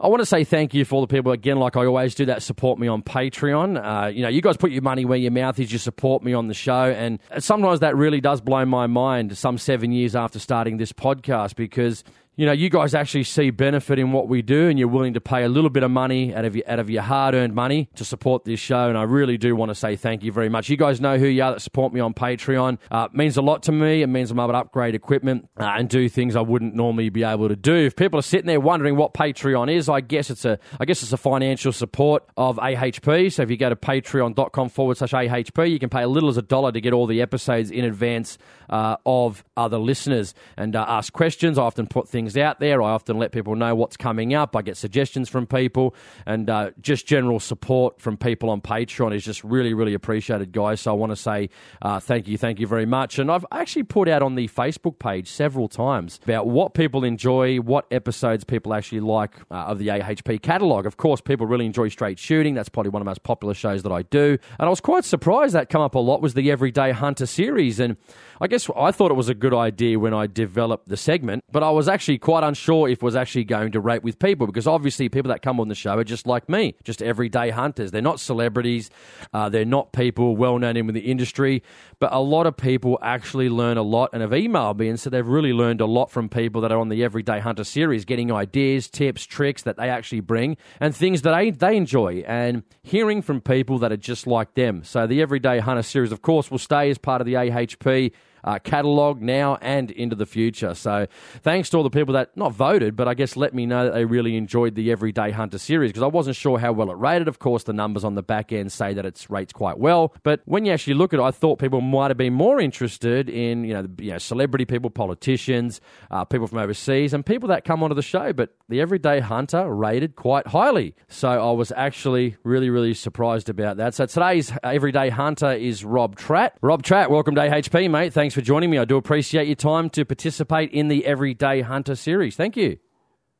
[0.00, 2.26] I want to say thank you for all the people, again, like I always do,
[2.26, 4.04] that support me on Patreon.
[4.04, 5.72] Uh, you know, you guys put your money where your mouth is.
[5.72, 6.90] You support me on the show.
[6.90, 11.56] And sometimes that really does blow my mind some seven years after starting this podcast
[11.56, 12.04] because
[12.36, 15.20] you know, you guys actually see benefit in what we do, and you're willing to
[15.20, 17.88] pay a little bit of money out of your, out of your hard earned money
[17.94, 18.88] to support this show.
[18.88, 20.68] And I really do want to say thank you very much.
[20.68, 22.78] You guys know who you are that support me on Patreon.
[22.90, 24.02] Uh, it means a lot to me.
[24.02, 27.22] It means I'm able to upgrade equipment uh, and do things I wouldn't normally be
[27.22, 27.74] able to do.
[27.74, 31.02] If people are sitting there wondering what Patreon is, I guess it's a I guess
[31.02, 33.32] it's a financial support of AHP.
[33.32, 36.36] So if you go to patreon.com forward slash AHP, you can pay a little as
[36.36, 40.84] a dollar to get all the episodes in advance uh, of other listeners and uh,
[40.88, 41.58] ask questions.
[41.58, 42.82] I often put things out there.
[42.82, 44.56] I often let people know what's coming up.
[44.56, 45.94] I get suggestions from people,
[46.26, 50.80] and uh, just general support from people on Patreon is just really, really appreciated, guys.
[50.80, 51.50] So I want to say
[51.82, 53.18] uh, thank you, thank you very much.
[53.18, 57.58] And I've actually put out on the Facebook page several times about what people enjoy,
[57.58, 60.86] what episodes people actually like uh, of the AHP catalogue.
[60.86, 62.54] Of course, people really enjoy straight shooting.
[62.54, 64.38] That's probably one of the most popular shows that I do.
[64.58, 67.80] And I was quite surprised that come up a lot was the Everyday Hunter series.
[67.80, 67.96] And
[68.40, 71.62] I guess I thought it was a good idea when I developed the segment, but
[71.62, 74.66] I was actually quite unsure if it was actually going to rate with people because
[74.66, 77.90] obviously people that come on the show are just like me, just everyday hunters.
[77.90, 78.90] They're not celebrities,
[79.32, 81.62] uh, they're not people well known in the industry,
[81.98, 85.12] but a lot of people actually learn a lot and have emailed me and said
[85.12, 88.30] they've really learned a lot from people that are on the Everyday Hunter series, getting
[88.30, 93.22] ideas, tips, tricks that they actually bring and things that they, they enjoy and hearing
[93.22, 94.84] from people that are just like them.
[94.84, 98.12] So the Everyday Hunter series, of course, will stay as part of the AHP
[98.44, 100.74] uh, catalogue now and into the future.
[100.74, 101.06] So
[101.42, 103.94] thanks to all the people that not voted, but I guess let me know that
[103.94, 107.26] they really enjoyed the Everyday Hunter series because I wasn't sure how well it rated.
[107.26, 110.42] Of course, the numbers on the back end say that it rates quite well, but
[110.44, 113.64] when you actually look at it, I thought people might have been more interested in
[113.64, 115.80] you know, you know celebrity people, politicians,
[116.10, 118.32] uh, people from overseas, and people that come onto the show.
[118.32, 123.78] But the Everyday Hunter rated quite highly, so I was actually really really surprised about
[123.78, 123.94] that.
[123.94, 126.52] So today's Everyday Hunter is Rob Tratt.
[126.60, 128.12] Rob Tratt, welcome to AHP, mate.
[128.12, 128.78] Thanks thanks for joining me.
[128.78, 132.34] I do appreciate your time to participate in the Everyday Hunter series.
[132.34, 132.78] Thank you.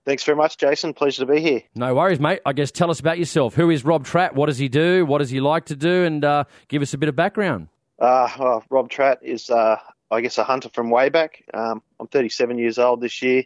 [0.07, 0.95] Thanks very much, Jason.
[0.95, 1.63] Pleasure to be here.
[1.75, 2.41] No worries, mate.
[2.47, 3.55] I guess tell us about yourself.
[3.55, 4.35] Who is Rob Tratt?
[4.35, 5.05] What does he do?
[5.05, 6.05] What does he like to do?
[6.05, 7.69] And uh, give us a bit of background.
[7.99, 9.79] Uh, well, Rob Tratt is, uh,
[10.13, 11.43] I guess, a hunter from way back.
[11.53, 13.45] Um, I'm 37 years old this year,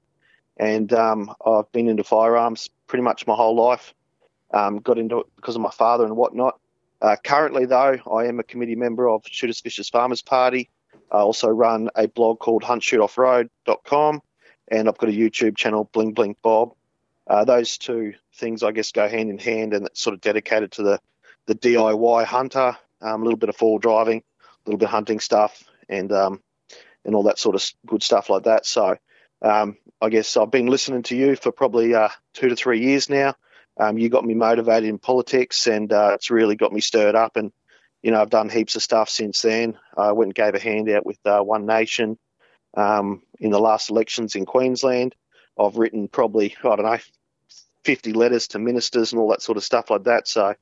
[0.58, 3.94] and um, I've been into firearms pretty much my whole life.
[4.52, 6.58] Um, got into it because of my father and whatnot.
[7.00, 10.68] Uh, currently, though, I am a committee member of Shooters Fishers Farmers Party,
[11.10, 14.22] I also run a blog called huntshootoffroad.com
[14.70, 16.74] and I've got a YouTube channel, Bling Bling Bob.
[17.26, 20.72] Uh, those two things, I guess, go hand in hand and it's sort of dedicated
[20.72, 21.00] to the,
[21.46, 25.20] the DIY hunter, um, a little bit of fall driving, a little bit of hunting
[25.20, 26.42] stuff, and um,
[27.04, 28.66] and all that sort of good stuff like that.
[28.66, 28.96] So
[29.42, 33.08] um, I guess I've been listening to you for probably uh, two to three years
[33.08, 33.34] now.
[33.78, 37.36] Um, you got me motivated in politics, and uh, it's really got me stirred up.
[37.36, 37.52] And
[38.02, 39.78] you know, I've done heaps of stuff since then.
[39.96, 42.18] I went and gave a handout with uh, One Nation
[42.76, 45.14] um, in the last elections in Queensland.
[45.58, 46.98] I've written probably, I don't know,
[47.84, 50.28] 50 letters to ministers and all that sort of stuff like that.
[50.28, 50.54] So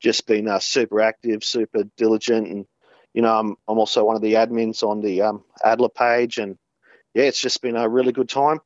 [0.00, 2.48] just been uh, super active, super diligent.
[2.48, 2.66] And,
[3.14, 6.38] you know, I'm, I'm also one of the admins on the um, Adler page.
[6.38, 6.58] And
[7.14, 8.60] yeah, it's just been a really good time.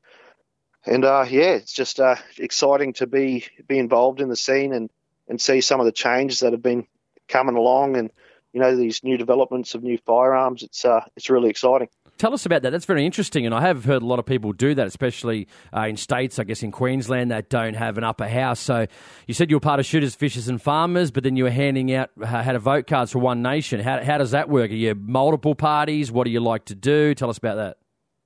[0.84, 4.90] And uh, yeah, it's just uh, exciting to be be involved in the scene and,
[5.28, 6.86] and see some of the changes that have been
[7.30, 8.10] coming along and
[8.52, 10.62] you know these new developments of new firearms.
[10.62, 11.88] It's uh, it's really exciting.
[12.18, 12.70] Tell us about that.
[12.70, 15.82] That's very interesting, and I have heard a lot of people do that, especially uh,
[15.82, 18.60] in states, I guess in Queensland, that don't have an upper house.
[18.60, 18.86] So
[19.26, 21.94] you said you were part of Shooters, Fishers, and Farmers, but then you were handing
[21.94, 23.80] out uh, had a vote cards for One Nation.
[23.80, 24.70] How how does that work?
[24.70, 26.10] Are you multiple parties?
[26.12, 27.14] What do you like to do?
[27.14, 27.76] Tell us about that.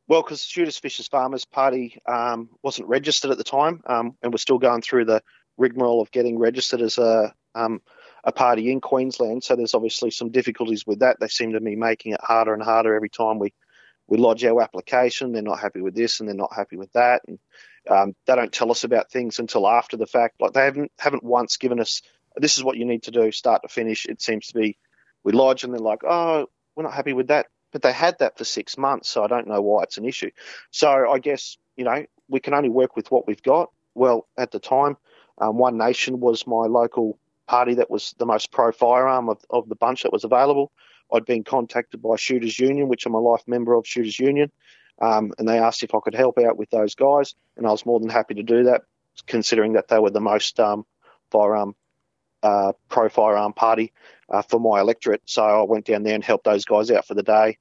[0.06, 4.38] Well, because Shooters, Fishers, Farmers Party um, wasn't registered at the time, um, and we're
[4.38, 5.22] still going through the
[5.56, 7.80] rigmarole of getting registered as a um,
[8.24, 9.44] a party in Queensland.
[9.44, 11.20] So there's obviously some difficulties with that.
[11.20, 13.52] They seem to be making it harder and harder every time we,
[14.06, 15.32] we lodge our application.
[15.32, 17.22] They're not happy with this and they're not happy with that.
[17.28, 17.38] And
[17.88, 20.40] um, they don't tell us about things until after the fact.
[20.40, 22.02] Like they haven't haven't once given us
[22.36, 24.06] this is what you need to do, start to finish.
[24.06, 24.78] It seems to be
[25.22, 28.38] we lodge and they're like, oh, we're not happy with that but they had that
[28.38, 30.30] for six months, so I don't know why it's an issue.
[30.70, 33.70] So I guess you know we can only work with what we've got.
[33.96, 34.96] Well, at the time,
[35.38, 39.68] um, One Nation was my local party that was the most pro firearm of, of
[39.68, 40.72] the bunch that was available.
[41.12, 44.50] I'd been contacted by Shooters Union, which I'm a life member of Shooters Union,
[45.00, 47.86] um, and they asked if I could help out with those guys, and I was
[47.86, 48.82] more than happy to do that,
[49.26, 50.86] considering that they were the most um,
[51.30, 51.74] firearm
[52.42, 53.92] uh, pro firearm party
[54.28, 55.22] uh, for my electorate.
[55.24, 57.58] So I went down there and helped those guys out for the day,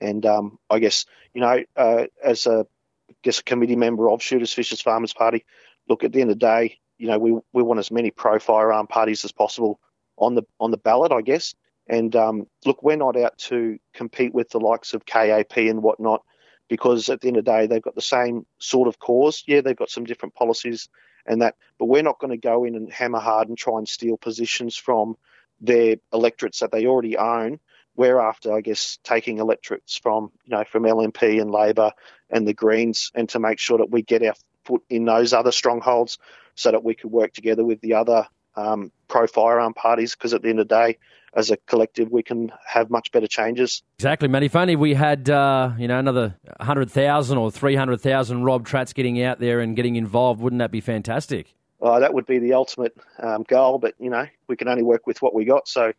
[0.00, 2.66] and um, I guess you know uh, as a
[3.08, 5.44] I guess a committee member of Shooters Fishers Farmers Party,
[5.88, 8.38] look at the end of the day, you know we we want as many pro
[8.38, 9.80] firearm parties as possible
[10.16, 11.54] on the on the ballot, I guess.
[11.88, 16.22] And um, look, we're not out to compete with the likes of KAP and whatnot,
[16.68, 19.44] because at the end of the day, they've got the same sort of cause.
[19.46, 20.88] Yeah, they've got some different policies
[21.26, 23.88] and that, but we're not going to go in and hammer hard and try and
[23.88, 25.16] steal positions from
[25.60, 27.58] their electorates that they already own.
[27.96, 31.92] We're after, I guess, taking electorates from, you know, from LNP and Labor
[32.30, 34.34] and the Greens, and to make sure that we get our
[34.64, 36.18] foot in those other strongholds,
[36.56, 38.26] so that we could work together with the other
[38.56, 40.14] um, pro firearm parties.
[40.14, 40.98] Because at the end of the day,
[41.34, 43.82] as a collective, we can have much better changes.
[43.98, 44.46] Exactly, Matty.
[44.46, 49.38] If only we had, uh, you know, another 100,000 or 300,000 Rob Trats getting out
[49.38, 51.54] there and getting involved, wouldn't that be fantastic?
[51.80, 55.06] Uh, that would be the ultimate um, goal, but, you know, we can only work
[55.06, 55.68] with what we got.
[55.68, 55.92] So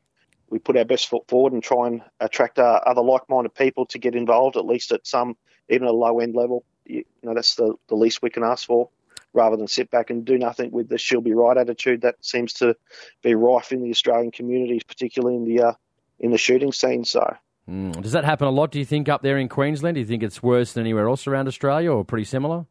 [0.50, 4.00] we put our best foot forward and try and attract uh, other like-minded people to
[4.00, 5.38] get involved, at least at some,
[5.70, 6.64] even a low-end level.
[6.86, 8.90] You, you know, that's the, the least we can ask for
[9.38, 12.54] rather than sit back and do nothing with the she'll be right attitude that seems
[12.54, 12.76] to
[13.22, 15.74] be rife in the Australian communities, particularly in the uh,
[16.20, 17.06] in the shooting scene.
[17.06, 17.36] So.
[17.70, 18.02] Mm.
[18.02, 18.72] Does that happen a lot?
[18.72, 19.96] Do you think up there in Queensland?
[19.96, 22.66] Do you think it's worse than anywhere else around Australia, or pretty similar?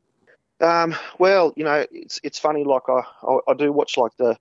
[0.60, 2.64] Um, well, you know, it's it's funny.
[2.64, 4.38] Like I, I, I, do watch like the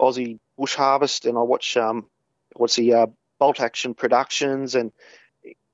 [0.00, 2.06] Aussie Bush Harvest, and I watch um,
[2.54, 3.06] what's the uh,
[3.40, 4.92] Bolt Action Productions, and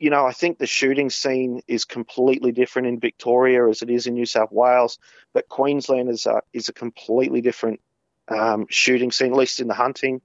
[0.03, 4.09] you know, I think the shooting scene is completely different in Victoria as it is
[4.09, 4.99] in New South Wales,
[5.33, 7.81] but Queensland is a, is a completely different
[8.27, 10.21] um, shooting scene, at least in the hunting.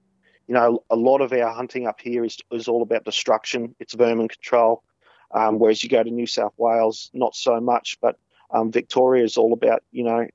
[0.48, 3.76] You know, a lot of our hunting up here is, is all about destruction.
[3.78, 4.82] It's vermin control,
[5.30, 7.98] um, whereas you go to New South Wales, not so much.
[8.02, 8.16] But
[8.50, 10.28] um, Victoria is all about, you know, a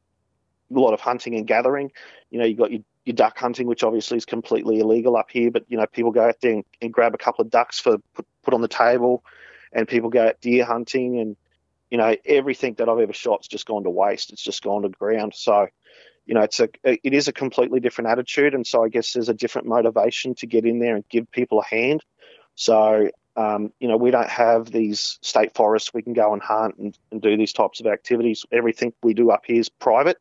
[0.69, 1.91] lot of hunting and gathering.
[2.29, 5.51] You know, you've got your, your duck hunting, which obviously is completely illegal up here,
[5.51, 7.97] but, you know, people go out there and, and grab a couple of ducks for
[8.13, 9.23] put, put on the table,
[9.71, 11.35] and people go out deer hunting, and
[11.89, 14.31] you know everything that I've ever shot's just gone to waste.
[14.31, 15.33] It's just gone to ground.
[15.35, 15.67] So,
[16.25, 19.29] you know, it's a it is a completely different attitude, and so I guess there's
[19.29, 22.03] a different motivation to get in there and give people a hand.
[22.55, 26.75] So, um, you know, we don't have these state forests we can go and hunt
[26.77, 28.45] and, and do these types of activities.
[28.51, 30.17] Everything we do up here is private.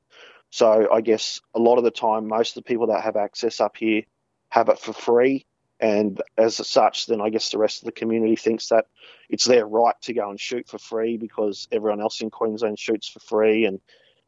[0.50, 3.60] So I guess a lot of the time, most of the people that have access
[3.60, 4.02] up here
[4.50, 5.46] have it for free
[5.82, 8.86] and as such, then I guess the rest of the community thinks that
[9.28, 13.08] it's their right to go and shoot for free because everyone else in Queensland shoots
[13.08, 13.64] for free.
[13.64, 13.80] And,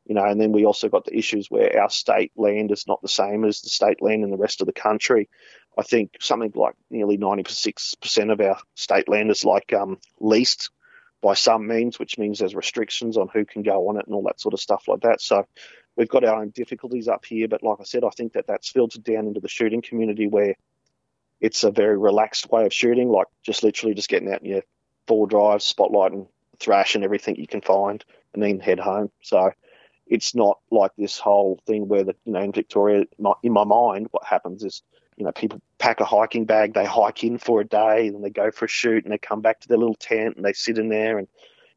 [0.05, 3.01] you know, and then we also got the issues where our state land is not
[3.03, 5.31] the same as the state land in the rest of the country.
[5.79, 10.71] I think something like nearly 96% of our state land is like um, leased
[11.23, 14.25] by some means, which means there's restrictions on who can go on it and all
[14.25, 15.21] that sort of stuff like that.
[15.21, 15.47] So
[15.97, 17.47] we've got our own difficulties up here.
[17.47, 20.57] But like I said, I think that that's filtered down into the shooting community where
[21.41, 24.63] it's a very relaxed way of shooting, like just literally just getting out in your
[25.07, 26.27] four drive, spotlight and
[26.59, 29.11] thrash and everything you can find, and then head home.
[29.23, 29.51] So
[30.07, 33.05] it's not like this whole thing where the you know in Victoria,
[33.43, 34.83] in my mind, what happens is
[35.17, 38.31] you know people pack a hiking bag, they hike in for a day, and they
[38.31, 40.79] go for a shoot, and they come back to their little tent and they sit
[40.79, 41.29] in there and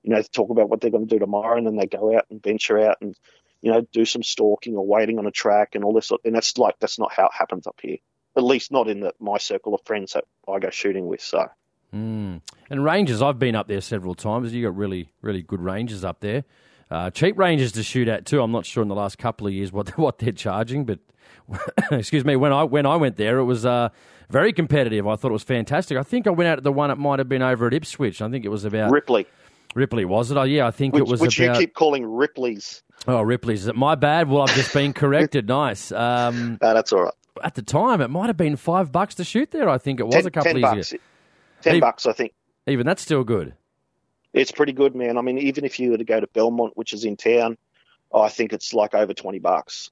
[0.03, 2.25] you know talk about what they're going to do tomorrow, and then they go out
[2.29, 3.15] and venture out and
[3.61, 6.11] you know do some stalking or waiting on a track and all this.
[6.23, 7.97] And that's like that's not how it happens up here
[8.37, 11.21] at least not in the, my circle of friends that I go shooting with.
[11.21, 11.47] So,
[11.93, 12.39] mm.
[12.69, 14.53] and ranges, I've been up there several times.
[14.53, 16.45] You got really, really good ranges up there.
[16.89, 18.41] Uh, cheap ranges to shoot at too.
[18.41, 20.99] I'm not sure in the last couple of years what what they're charging, but
[21.91, 23.89] excuse me, when I when I went there, it was uh,
[24.29, 25.07] very competitive.
[25.07, 25.97] I thought it was fantastic.
[25.97, 28.21] I think I went out at the one it might have been over at Ipswich.
[28.21, 29.25] I think it was about Ripley.
[29.75, 30.37] Ripley was it?
[30.37, 31.55] Oh yeah, I think which, it was which about.
[31.55, 32.83] you keep calling Ripley's.
[33.07, 33.61] Oh, Ripley's.
[33.61, 34.29] Is it my bad?
[34.29, 35.47] Well, I've just been corrected.
[35.47, 35.91] nice.
[35.91, 37.13] Um, no, that's all right
[37.43, 39.69] at the time, it might have been five bucks to shoot there.
[39.69, 41.01] I think it was ten, a couple of years ago.
[41.61, 42.33] Ten even, bucks, I think.
[42.67, 43.53] Even that's still good.
[44.33, 45.17] It's pretty good, man.
[45.17, 47.57] I mean, even if you were to go to Belmont, which is in town,
[48.13, 49.89] I think it's like over twenty bucks,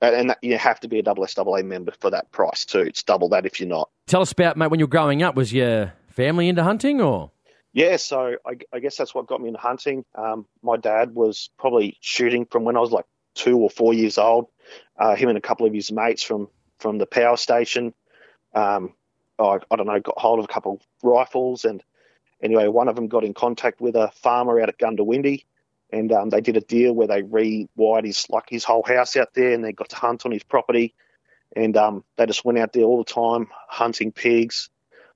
[0.00, 2.80] and that, you have to be a double SAA member for that price too.
[2.80, 3.90] It's double that if you're not.
[4.06, 5.34] Tell us about mate when you were growing up.
[5.34, 7.30] Was your family into hunting or?
[7.74, 10.04] Yeah, so I, I guess that's what got me into hunting.
[10.14, 14.18] Um, my dad was probably shooting from when I was like two or four years
[14.18, 14.48] old.
[14.98, 16.48] Uh, him and a couple of his mates from
[16.82, 17.94] from the power station.
[18.54, 18.92] Um,
[19.38, 21.82] I, I, don't know, got hold of a couple of rifles and
[22.42, 25.44] Anyway, one of them got in contact with a farmer out at Goondiwindi,
[25.90, 29.32] and um, they did a deal where they rewired his like his whole house out
[29.34, 30.92] there, and they got to hunt on his property,
[31.54, 34.70] and um, they just went out there all the time hunting pigs.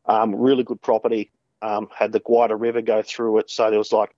[0.06, 1.32] Um, really good property.
[1.62, 4.14] Um, had the Guida River go through it, so there was like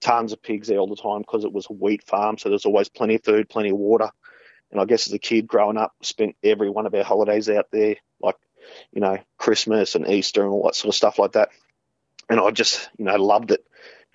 [0.00, 2.66] tons of pigs there all the time because it was a wheat farm, so there's
[2.66, 4.10] always plenty of food, plenty of water.
[4.70, 7.66] And I guess as a kid growing up, spent every one of our holidays out
[7.72, 8.36] there, like
[8.92, 11.50] you know Christmas and Easter and all that sort of stuff like that
[12.30, 13.66] and I just you know loved it.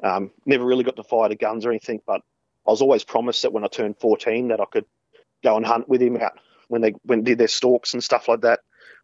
[0.02, 2.22] Um, never really got to fire the guns or anything, but
[2.66, 4.86] I was always promised that when I turned 14 that I could
[5.44, 8.42] go and hunt with him out when they when did their stalks and stuff like
[8.42, 8.62] that.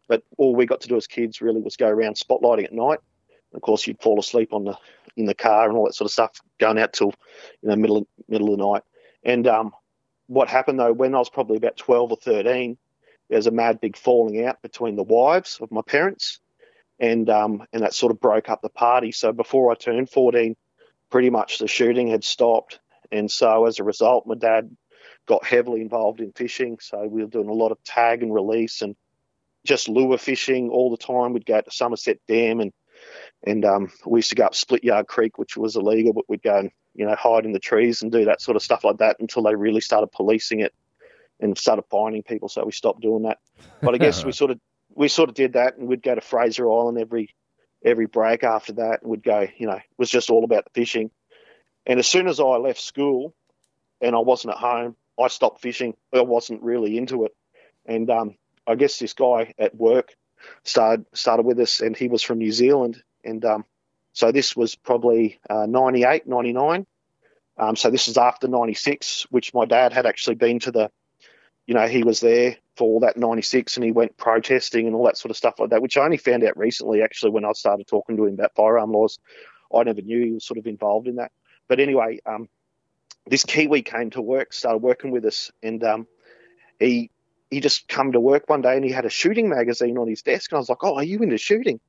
[0.08, 2.98] But all we got to do as kids really was go around spotlighting at night.
[3.52, 4.76] And of course, you'd fall asleep on the
[5.16, 7.12] in the car and all that sort of stuff, going out till
[7.62, 8.82] you know middle of, middle of the night.
[9.24, 9.72] And um,
[10.26, 12.76] what happened though, when I was probably about 12 or 13,
[13.28, 16.40] there was a mad big falling out between the wives of my parents,
[16.98, 19.12] and um, and that sort of broke up the party.
[19.12, 20.56] So before I turned 14,
[21.10, 22.78] pretty much the shooting had stopped,
[23.10, 24.76] and so as a result, my dad
[25.26, 26.78] got heavily involved in fishing.
[26.80, 28.96] So we were doing a lot of tag and release and
[29.64, 31.32] just lure fishing all the time.
[31.32, 32.72] We'd go to Somerset Dam and
[33.44, 36.42] and um, we used to go up Split Yard Creek, which was illegal, but we'd
[36.42, 38.98] go and you know hide in the trees and do that sort of stuff like
[38.98, 40.74] that until they really started policing it
[41.40, 42.48] and started finding people.
[42.48, 43.38] So we stopped doing that.
[43.82, 44.60] But I guess we sort of
[44.94, 47.34] we sort of did that, and we'd go to Fraser Island every
[47.84, 49.46] every break after that, and we'd go.
[49.56, 51.10] You know, it was just all about the fishing.
[51.84, 53.34] And as soon as I left school,
[54.00, 55.94] and I wasn't at home, I stopped fishing.
[56.14, 57.32] I wasn't really into it,
[57.86, 60.14] and um, I guess this guy at work
[60.62, 63.64] started started with us, and he was from New Zealand, and um,
[64.12, 66.86] so this was probably uh, 98, 99.
[67.58, 70.90] Um, so this is after 96, which my dad had actually been to the,
[71.66, 75.04] you know, he was there for all that 96 and he went protesting and all
[75.04, 77.52] that sort of stuff like that, which I only found out recently actually when I
[77.52, 79.18] started talking to him about firearm laws.
[79.74, 81.32] I never knew he was sort of involved in that.
[81.68, 82.48] But anyway, um,
[83.26, 86.06] this Kiwi came to work, started working with us, and um,
[86.78, 87.10] he
[87.50, 90.22] he just come to work one day and he had a shooting magazine on his
[90.22, 91.80] desk, and I was like, "Oh, are you into shooting?"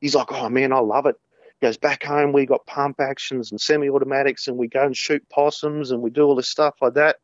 [0.00, 1.16] He's like, "Oh man, I love it."
[1.62, 5.92] Goes back home, we got pump actions and semi-automatics, and we go and shoot possums
[5.92, 7.16] and we do all this stuff like that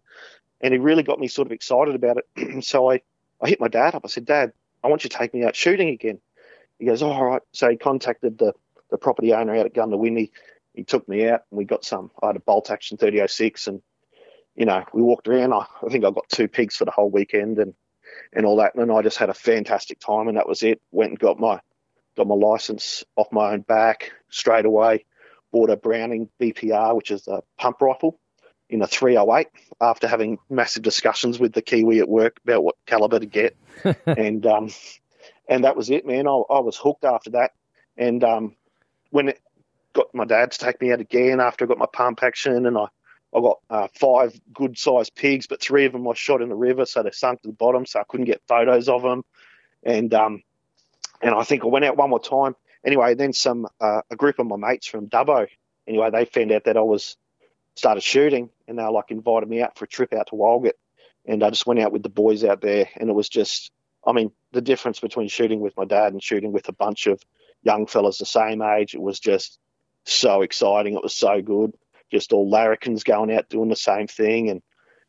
[0.61, 2.65] and he really got me sort of excited about it.
[2.65, 3.01] so I,
[3.41, 4.03] I hit my dad up.
[4.05, 4.53] I said, Dad,
[4.83, 6.21] I want you to take me out shooting again.
[6.79, 7.43] He goes, oh, all right.
[7.53, 8.53] So he contacted the,
[8.91, 10.31] the property owner out at Goondiwindi.
[10.75, 12.11] He took me out and we got some.
[12.23, 13.83] I had a bolt action 3006 and,
[14.55, 15.53] you know, we walked around.
[15.53, 17.75] I, I think I got two pigs for the whole weekend and,
[18.33, 18.75] and all that.
[18.75, 20.81] And I just had a fantastic time and that was it.
[20.91, 21.61] Went and got my,
[22.19, 25.07] got my license off my own back straight away.
[25.53, 28.19] Bought a Browning BPR, which is a pump rifle
[28.69, 29.49] in a 308
[29.81, 33.57] after having massive discussions with the Kiwi at work about what caliber to get.
[34.07, 34.71] and um,
[35.49, 36.27] and that was it, man.
[36.27, 37.53] I, I was hooked after that.
[37.97, 38.57] And um,
[39.11, 39.41] when it
[39.95, 42.77] got my dad to take me out again after I got my pump action, and
[42.77, 42.87] I,
[43.35, 46.55] I got uh, five good sized pigs, but three of them I shot in the
[46.55, 49.25] river, so they sunk to the bottom, so I couldn't get photos of them.
[49.83, 50.43] And um,
[51.23, 52.55] and I think I went out one more time.
[52.85, 55.49] Anyway, then some uh, a group of my mates from Dubbo.
[55.87, 57.17] Anyway, they found out that I was
[57.75, 60.73] started shooting, and they were like invited me out for a trip out to Walgett,
[61.27, 63.73] and I just went out with the boys out there, and it was just,
[64.07, 67.23] I mean, the difference between shooting with my dad and shooting with a bunch of
[67.63, 69.59] young fellas the same age, it was just
[70.05, 70.95] so exciting.
[70.95, 71.73] It was so good.
[72.11, 74.63] Just all larrikins going out doing the same thing, and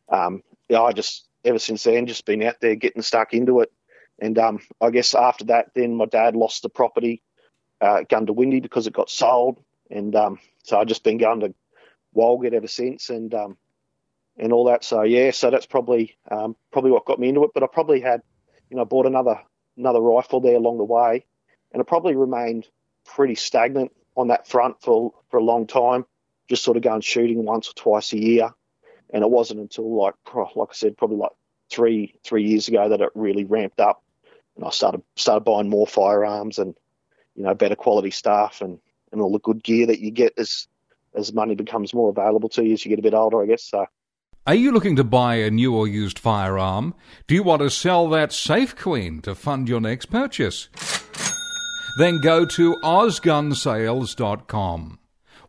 [0.09, 3.71] um, yeah, I just ever since then just been out there getting stuck into it.
[4.19, 7.21] And um, I guess after that, then my dad lost the property,
[7.81, 11.53] uh, Goondiwindi, because it got sold, and um, so I've just been going to
[12.15, 13.57] Walgett ever since, and um,
[14.37, 14.83] and all that.
[14.83, 17.51] So yeah, so that's probably um, probably what got me into it.
[17.53, 18.21] But I probably had,
[18.69, 19.41] you know, bought another
[19.77, 21.25] another rifle there along the way,
[21.71, 22.67] and I probably remained
[23.05, 26.05] pretty stagnant on that front for for a long time.
[26.49, 28.49] Just sort of going shooting once or twice a year,
[29.11, 30.15] and it wasn't until like
[30.55, 31.31] like I said, probably like
[31.69, 34.03] three three years ago that it really ramped up,
[34.59, 36.75] and I started started buying more firearms and
[37.35, 38.77] you know better quality stuff and
[39.11, 40.67] and all the good gear that you get as
[41.15, 43.63] as money becomes more available to you as you get a bit older, I guess.
[43.63, 43.87] So.
[44.45, 46.93] Are you looking to buy a new or used firearm?
[47.27, 50.69] Do you want to sell that Safe Queen to fund your next purchase?
[51.97, 54.99] Then go to OzGunSales.com.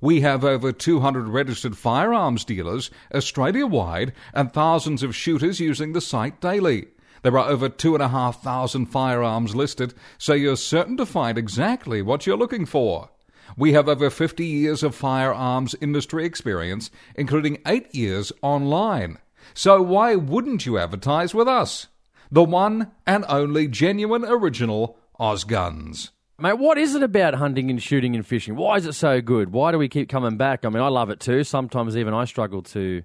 [0.00, 6.00] We have over 200 registered firearms dealers Australia wide and thousands of shooters using the
[6.00, 6.86] site daily.
[7.22, 12.66] There are over 2,500 firearms listed, so you're certain to find exactly what you're looking
[12.66, 13.10] for.
[13.56, 19.18] We have over 50 years of firearms industry experience, including 8 years online.
[19.54, 21.88] So why wouldn't you advertise with us?
[22.30, 26.10] The one and only genuine original Ozguns.
[26.38, 28.56] Mate, what is it about hunting and shooting and fishing?
[28.56, 29.52] Why is it so good?
[29.52, 30.64] Why do we keep coming back?
[30.64, 31.44] I mean, I love it too.
[31.44, 33.02] Sometimes even I struggle to,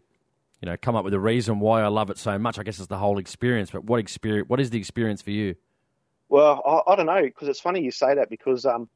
[0.62, 2.58] you know, come up with a reason why I love it so much.
[2.58, 3.72] I guess it's the whole experience.
[3.72, 4.50] But what experience?
[4.50, 5.56] What is the experience for you?
[6.30, 8.90] Well, I, I don't know because it's funny you say that because um,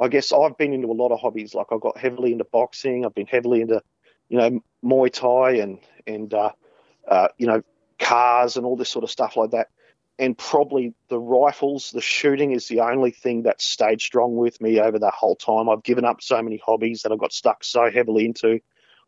[0.00, 1.54] I guess I've been into a lot of hobbies.
[1.54, 3.04] Like I got heavily into boxing.
[3.04, 3.82] I've been heavily into,
[4.28, 6.52] you know, Muay Thai and and uh,
[7.06, 7.62] uh, you know
[7.98, 9.68] cars and all this sort of stuff like that
[10.20, 14.78] and probably the rifles, the shooting is the only thing that stayed strong with me
[14.78, 15.70] over that whole time.
[15.70, 18.60] I've given up so many hobbies that I got stuck so heavily into,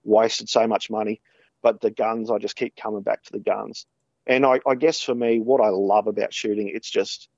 [0.04, 1.20] wasted so much money.
[1.62, 3.86] But the guns, I just keep coming back to the guns.
[4.26, 7.28] And I, I guess for me, what I love about shooting, it's just,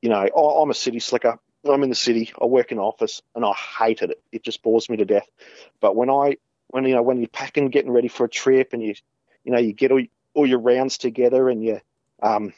[0.00, 1.38] you know, I'm a city slicker.
[1.64, 2.32] I'm in the city.
[2.40, 4.22] I work in office, and I hated it.
[4.32, 5.28] It just bores me to death.
[5.80, 6.36] But when I,
[6.68, 8.94] when you know, when you're packing, getting ready for a trip, and you,
[9.44, 10.02] you know, you get all,
[10.34, 11.80] all your rounds together, and you,
[12.20, 12.52] um,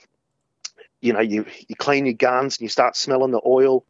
[1.05, 3.85] you know, you, you clean your guns and you start smelling the oil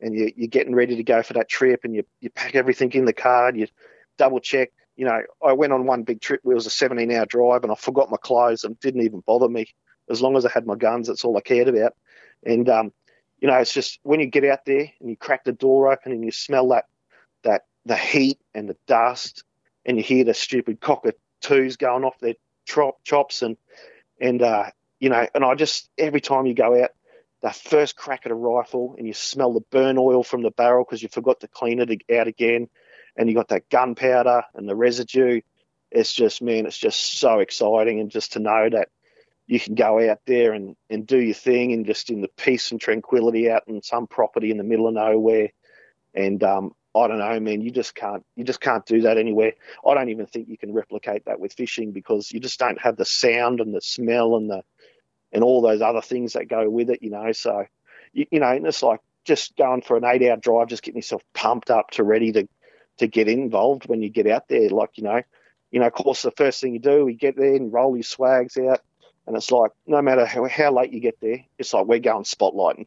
[0.00, 2.92] and you, you're getting ready to go for that trip and you, you pack everything
[2.92, 3.66] in the car and you
[4.16, 4.70] double check.
[5.00, 7.62] You know, I went on one big trip where it was a 17 hour drive
[7.62, 9.64] and I forgot my clothes and didn't even bother me.
[10.10, 11.94] As long as I had my guns, that's all I cared about.
[12.44, 12.92] And, um,
[13.40, 16.12] you know, it's just when you get out there and you crack the door open
[16.12, 16.84] and you smell that,
[17.44, 19.42] that, the heat and the dust
[19.86, 22.34] and you hear the stupid cockatoos going off their
[22.66, 23.56] chops and,
[24.20, 24.64] and, uh,
[24.98, 26.90] you know, and I just every time you go out,
[27.40, 30.84] that first crack at a rifle, and you smell the burn oil from the barrel
[30.84, 32.68] because you forgot to clean it out again,
[33.16, 35.40] and you got that gunpowder and the residue.
[35.90, 38.88] It's just man, it's just so exciting, and just to know that
[39.46, 42.70] you can go out there and, and do your thing, and just in the peace
[42.70, 45.48] and tranquility out in some property in the middle of nowhere,
[46.14, 47.60] and um, I don't know, man.
[47.60, 48.24] You just can't.
[48.36, 49.52] You just can't do that anywhere.
[49.86, 52.96] I don't even think you can replicate that with fishing because you just don't have
[52.96, 54.62] the sound and the smell and the
[55.32, 57.32] and all those other things that go with it, you know.
[57.32, 57.64] So,
[58.12, 60.98] you, you know, and it's like just going for an eight hour drive, just getting
[60.98, 62.48] yourself pumped up to ready to,
[63.00, 64.68] to get involved when you get out there.
[64.68, 65.22] Like, you know,
[65.70, 68.02] you know, of course, the first thing you do, you get there and roll your
[68.02, 68.80] swags out.
[69.26, 72.24] And it's like, no matter how, how late you get there, it's like we're going
[72.24, 72.86] spotlighting.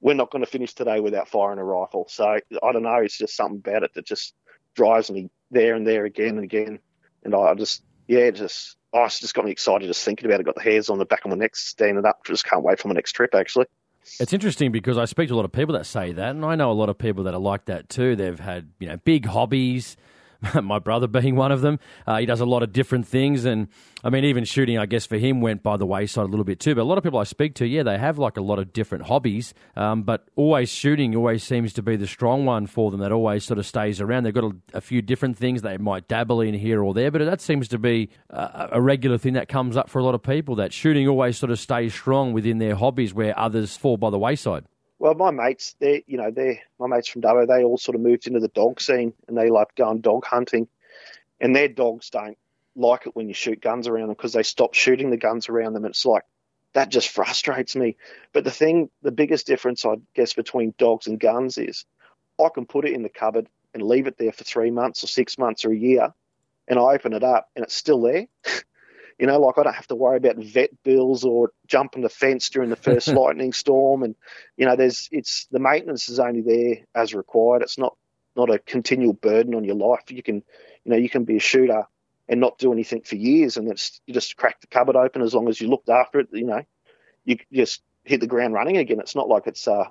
[0.00, 2.06] We're not going to finish today without firing a rifle.
[2.08, 2.96] So I don't know.
[2.96, 4.34] It's just something about it that just
[4.74, 6.78] drives me there and there again and again.
[7.24, 10.46] And I just, yeah, just oh, it's just got me excited just thinking about it.
[10.46, 12.24] Got the hairs on the back of my neck standing up.
[12.24, 13.66] Just can't wait for my next trip, actually.
[14.18, 16.54] It's interesting because I speak to a lot of people that say that, and I
[16.54, 18.16] know a lot of people that are like that too.
[18.16, 19.96] They've had you know big hobbies,
[20.62, 21.78] my brother being one of them.
[22.06, 23.68] Uh, he does a lot of different things, and
[24.02, 26.60] I mean, even shooting, I guess, for him went by the wayside a little bit
[26.60, 26.74] too.
[26.74, 28.72] But a lot of people I speak to, yeah, they have like a lot of
[28.72, 33.00] different hobbies, um, but always shooting always seems to be the strong one for them
[33.00, 34.24] that always sort of stays around.
[34.24, 37.24] They've got a, a few different things they might dabble in here or there, but
[37.24, 40.22] that seems to be a, a regular thing that comes up for a lot of
[40.22, 44.10] people that shooting always sort of stays strong within their hobbies where others fall by
[44.10, 44.64] the wayside.
[45.02, 48.00] Well, my mates, they you know, they my mates from Dubbo, they all sort of
[48.02, 50.68] moved into the dog scene and they like going dog hunting,
[51.40, 52.38] and their dogs don't
[52.76, 55.72] like it when you shoot guns around them because they stop shooting the guns around
[55.72, 55.86] them.
[55.86, 56.22] It's like
[56.74, 57.96] that just frustrates me.
[58.32, 61.84] But the thing, the biggest difference I guess between dogs and guns is
[62.40, 65.08] I can put it in the cupboard and leave it there for three months or
[65.08, 66.14] six months or a year,
[66.68, 68.28] and I open it up and it's still there.
[69.22, 72.50] You know, like I don't have to worry about vet bills or jumping the fence
[72.50, 74.02] during the first lightning storm.
[74.02, 74.16] And
[74.56, 77.62] you know, there's it's the maintenance is only there as required.
[77.62, 77.96] It's not
[78.34, 80.00] not a continual burden on your life.
[80.08, 80.42] You can,
[80.82, 81.84] you know, you can be a shooter
[82.28, 85.34] and not do anything for years, and it's you just crack the cupboard open as
[85.34, 86.26] long as you looked after it.
[86.32, 86.62] You know,
[87.24, 88.98] you just hit the ground running again.
[88.98, 89.84] It's not like it's uh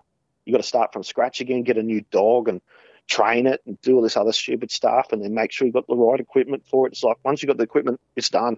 [0.44, 2.60] you got to start from scratch again, get a new dog and
[3.08, 5.88] train it and do all this other stupid stuff, and then make sure you've got
[5.88, 6.92] the right equipment for it.
[6.92, 8.58] It's like once you've got the equipment, it's done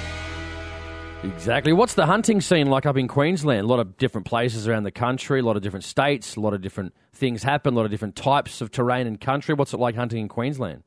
[1.23, 1.71] Exactly.
[1.71, 3.61] What's the hunting scene like up in Queensland?
[3.61, 6.53] A lot of different places around the country, a lot of different states, a lot
[6.53, 9.53] of different things happen, a lot of different types of terrain and country.
[9.53, 10.83] What's it like hunting in Queensland?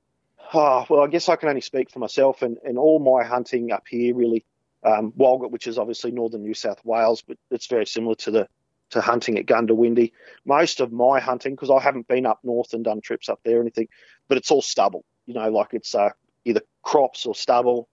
[0.52, 3.70] Oh, well, I guess I can only speak for myself and, and all my hunting
[3.70, 4.44] up here really.
[4.82, 8.48] Um, Walgett, which is obviously northern New South Wales, but it's very similar to the
[8.90, 10.12] to hunting at Goondiwindi.
[10.44, 13.58] Most of my hunting, because I haven't been up north and done trips up there
[13.58, 13.88] or anything,
[14.28, 15.04] but it's all stubble.
[15.26, 16.10] You know, like it's uh,
[16.44, 17.88] either crops or stubble.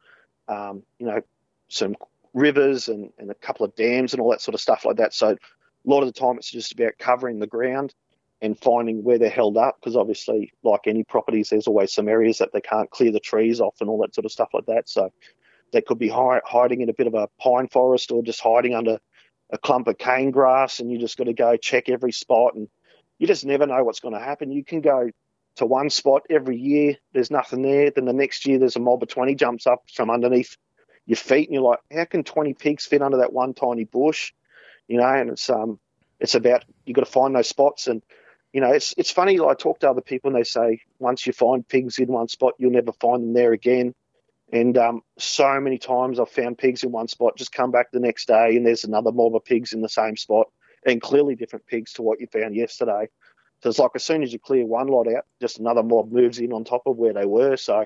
[0.47, 1.21] Um, you know,
[1.69, 1.95] some
[2.33, 5.13] rivers and, and a couple of dams and all that sort of stuff like that.
[5.13, 5.37] So a
[5.85, 7.93] lot of the time it's just about covering the ground.
[8.41, 12.39] and finding where they're held up because obviously, like any properties, there's always some areas
[12.39, 14.89] that they can't clear the trees off and all that sort of stuff like that.
[14.89, 15.11] So
[15.71, 18.73] they could be hi- hiding in a bit of a pine forest or just hiding
[18.73, 18.99] under
[19.51, 22.67] a clump of cane grass, and you just got to go check every spot, and
[23.19, 24.51] you just never know what's going to happen.
[24.51, 25.09] You can go
[25.57, 27.91] to one spot every year, there's nothing there.
[27.91, 30.55] Then the next year, there's a mob of 20 jumps up from underneath
[31.05, 34.33] your feet, and you're like, how can 20 pigs fit under that one tiny bush?
[34.87, 35.79] You know, and it's um,
[36.19, 38.01] it's about you've got to find those spots, and
[38.53, 39.39] you know, it's it's funny.
[39.39, 42.53] I talk to other people, and they say once you find pigs in one spot,
[42.57, 43.93] you'll never find them there again.
[44.53, 48.01] And um, so many times I've found pigs in one spot, just come back the
[48.01, 50.47] next day, and there's another mob of pigs in the same spot,
[50.85, 53.07] and clearly different pigs to what you found yesterday.
[53.63, 56.39] So it's like as soon as you clear one lot out, just another mob moves
[56.39, 57.55] in on top of where they were.
[57.57, 57.85] So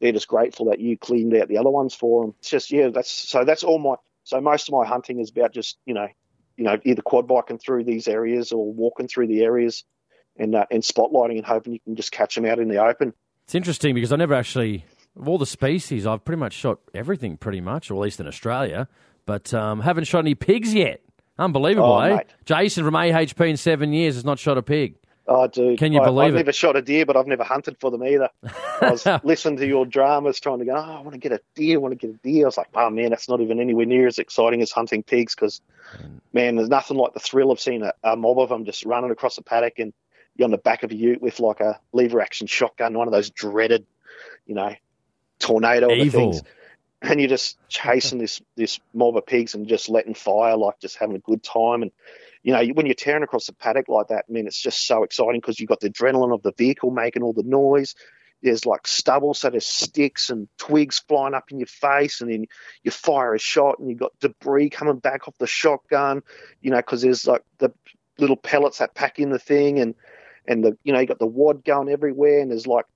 [0.00, 2.34] they're just grateful that you cleaned out the other ones for them.
[2.40, 5.52] It's just yeah, that's so that's all my so most of my hunting is about
[5.52, 6.08] just you know,
[6.56, 9.84] you know either quad biking through these areas or walking through the areas,
[10.36, 13.12] and uh, and spotlighting and hoping you can just catch them out in the open.
[13.44, 14.84] It's interesting because I never actually
[15.18, 18.26] of all the species I've pretty much shot everything pretty much, or at least in
[18.26, 18.88] Australia,
[19.24, 21.00] but um, haven't shot any pigs yet.
[21.38, 22.16] Unbelievable, Oh, eh?
[22.16, 22.26] mate.
[22.46, 24.96] Jason from AHP in seven years has not shot a pig.
[25.28, 25.78] Oh, dude.
[25.78, 26.38] Can you I, believe I've it?
[26.38, 28.28] never shot a deer, but I've never hunted for them either.
[28.80, 31.40] I was listening to your dramas trying to go, oh, I want to get a
[31.54, 32.44] deer, I want to get a deer.
[32.44, 35.34] I was like, oh, man, that's not even anywhere near as exciting as hunting pigs
[35.34, 35.60] because,
[36.32, 39.10] man, there's nothing like the thrill of seeing a, a mob of them just running
[39.10, 39.92] across a paddock and
[40.36, 43.12] you're on the back of a ute with like a lever action shotgun, one of
[43.12, 43.86] those dreaded,
[44.46, 44.74] you know,
[45.38, 46.42] tornado things.
[47.02, 50.96] And you're just chasing this this mob of pigs and just letting fire, like just
[50.96, 51.82] having a good time.
[51.82, 51.92] And
[52.46, 55.40] you know, when you're tearing across the paddock like that, man, it's just so exciting
[55.40, 57.96] because you've got the adrenaline of the vehicle making all the noise.
[58.40, 62.46] There's like stubble, so there's sticks and twigs flying up in your face, and then
[62.84, 66.22] you fire a shot, and you've got debris coming back off the shotgun,
[66.60, 67.72] you know, because there's like the
[68.16, 69.96] little pellets that pack in the thing, and
[70.46, 72.86] and the you know you got the wad going everywhere, and there's like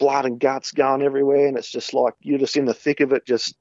[0.00, 3.12] blood and guts going everywhere, and it's just like you're just in the thick of
[3.12, 3.54] it, just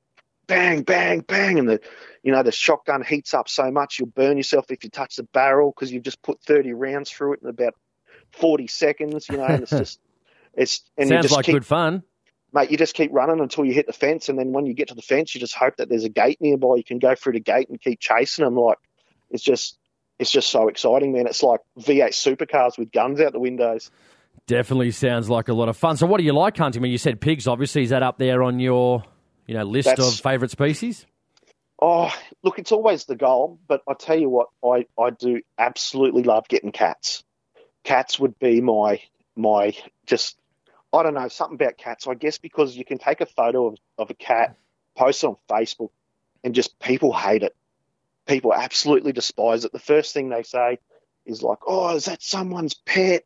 [0.47, 1.79] bang, bang, bang, and the
[2.23, 5.23] you know the shotgun heats up so much you'll burn yourself if you touch the
[5.23, 7.73] barrel because you've just put 30 rounds through it in about
[8.33, 9.99] 40 seconds, you know, and it's just
[10.53, 12.03] it's and you Sounds just like keep, good fun.
[12.53, 14.89] mate, you just keep running until you hit the fence, and then when you get
[14.89, 16.75] to the fence, you just hope that there's a gate nearby.
[16.75, 18.55] You can go through the gate and keep chasing them.
[18.55, 18.77] Like
[19.29, 19.77] it's just
[20.19, 21.27] it's just so exciting, man.
[21.27, 23.91] It's like V8 supercars with guns out the windows.
[24.45, 25.95] Definitely sounds like a lot of fun.
[25.97, 26.81] So, what do you like hunting?
[26.81, 27.47] I mean, you said pigs.
[27.47, 29.03] Obviously, is that up there on your
[29.47, 31.05] you know list That's- of favourite species?
[31.85, 36.23] Oh, look, it's always the goal, but I tell you what, I, I do absolutely
[36.23, 37.25] love getting cats.
[37.83, 39.01] Cats would be my
[39.35, 39.75] my
[40.05, 40.37] just
[40.93, 42.07] I don't know something about cats.
[42.07, 44.55] I guess because you can take a photo of, of a cat,
[44.95, 45.89] post it on Facebook,
[46.43, 47.53] and just people hate it.
[48.27, 49.73] People absolutely despise it.
[49.73, 50.79] The first thing they say
[51.25, 53.25] is like, "Oh, is that someone's pet?"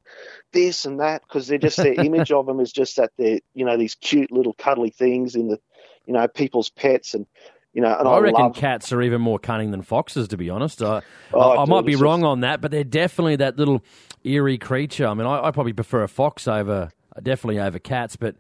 [0.52, 3.66] This and that because they're just their image of them is just that they're you
[3.66, 5.60] know these cute little cuddly things in the
[6.08, 7.28] you know people's pets and
[7.74, 10.38] you know and I, I reckon love cats are even more cunning than foxes, to
[10.38, 10.82] be honest.
[10.82, 11.02] I,
[11.34, 13.84] Oh, I, I might be wrong on that, but they're definitely that little
[14.24, 15.06] eerie creature.
[15.06, 16.90] I mean, I, I probably prefer a fox over,
[17.22, 18.36] definitely over cats, but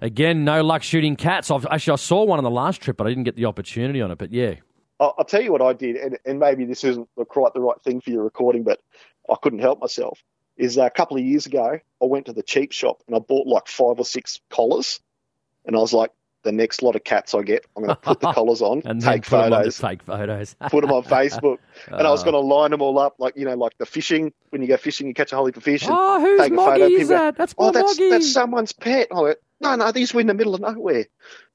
[0.00, 1.50] again, no luck shooting cats.
[1.50, 4.00] I've, actually, I saw one on the last trip, but I didn't get the opportunity
[4.00, 4.18] on it.
[4.18, 4.54] But yeah,
[5.00, 8.00] I'll, tell you what I did, and, and maybe this isn't quite the right thing
[8.00, 8.80] for your recording, but
[9.28, 10.22] I couldn't help myself.
[10.56, 13.46] Is a couple of years ago, I went to the cheap shop and I bought
[13.46, 15.00] like five or six collars,
[15.64, 16.10] and I was like,
[16.44, 19.00] the next lot of cats I get, I'm going to put the collars on, and
[19.00, 20.56] take put 'em on photos, take photos.
[20.70, 22.24] put them on Facebook, and I was Uh.
[22.30, 24.76] going to line them all up, like you know, like the fishing when you go
[24.76, 25.82] fishing, you catch a whole heap of fish.
[25.82, 27.30] And oh, whose take a photo, is people go.
[27.30, 28.10] That's my oh, that's moggy.
[28.10, 29.08] that's someone's pet.
[29.14, 31.06] I went, no, no, these were in the middle of nowhere.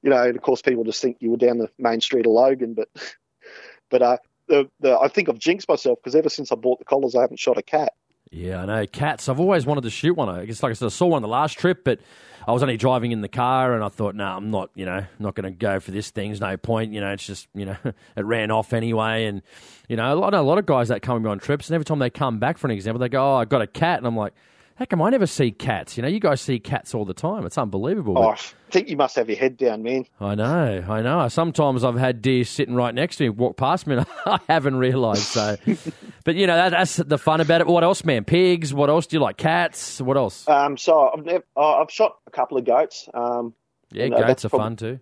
[0.04, 2.32] You know, and of course people just think you were down the main street of
[2.32, 2.88] Logan, but
[3.90, 6.86] but uh, the, the I think I've jinxed myself because ever since I bought the
[6.86, 7.94] collars, I haven't shot a cat.
[8.32, 8.86] Yeah, I know.
[8.88, 9.30] Cats.
[9.30, 10.30] I've always wanted to shoot one.
[10.30, 12.00] I guess, like I said, I saw one the last trip, but
[12.48, 14.70] I was only driving in the car, and I thought, no, I'm not.
[14.76, 16.30] You know, not going to go for this thing.
[16.32, 16.94] There's no point.
[16.94, 19.26] You know, it's just, you know, it ran off anyway.
[19.26, 19.42] And
[19.88, 21.76] you know, I know a lot of guys that come with me on trips, and
[21.76, 24.00] every time they come back, for an example, they go, "Oh, I got a cat,"
[24.00, 24.34] and I'm like,
[24.78, 27.46] "How come I never see cats?" You know, you guys see cats all the time.
[27.46, 28.18] It's unbelievable.
[28.18, 28.38] Oh, I
[28.72, 30.06] think you must have your head down, man.
[30.20, 31.28] I know, I know.
[31.28, 34.76] Sometimes I've had deer sitting right next to me, walk past me, and I haven't
[34.78, 35.24] realised.
[35.24, 35.56] So,
[36.24, 37.68] but you know, that, that's the fun about it.
[37.68, 38.24] What else, man?
[38.26, 38.74] Pigs.
[38.74, 39.38] What else do you like?
[39.38, 40.02] Cats.
[40.02, 40.48] What else?
[40.48, 43.08] Um, so I've never, uh, I've shot a couple of goats.
[43.14, 43.54] Um,
[43.92, 45.00] Yeah, you know, goats are fun too.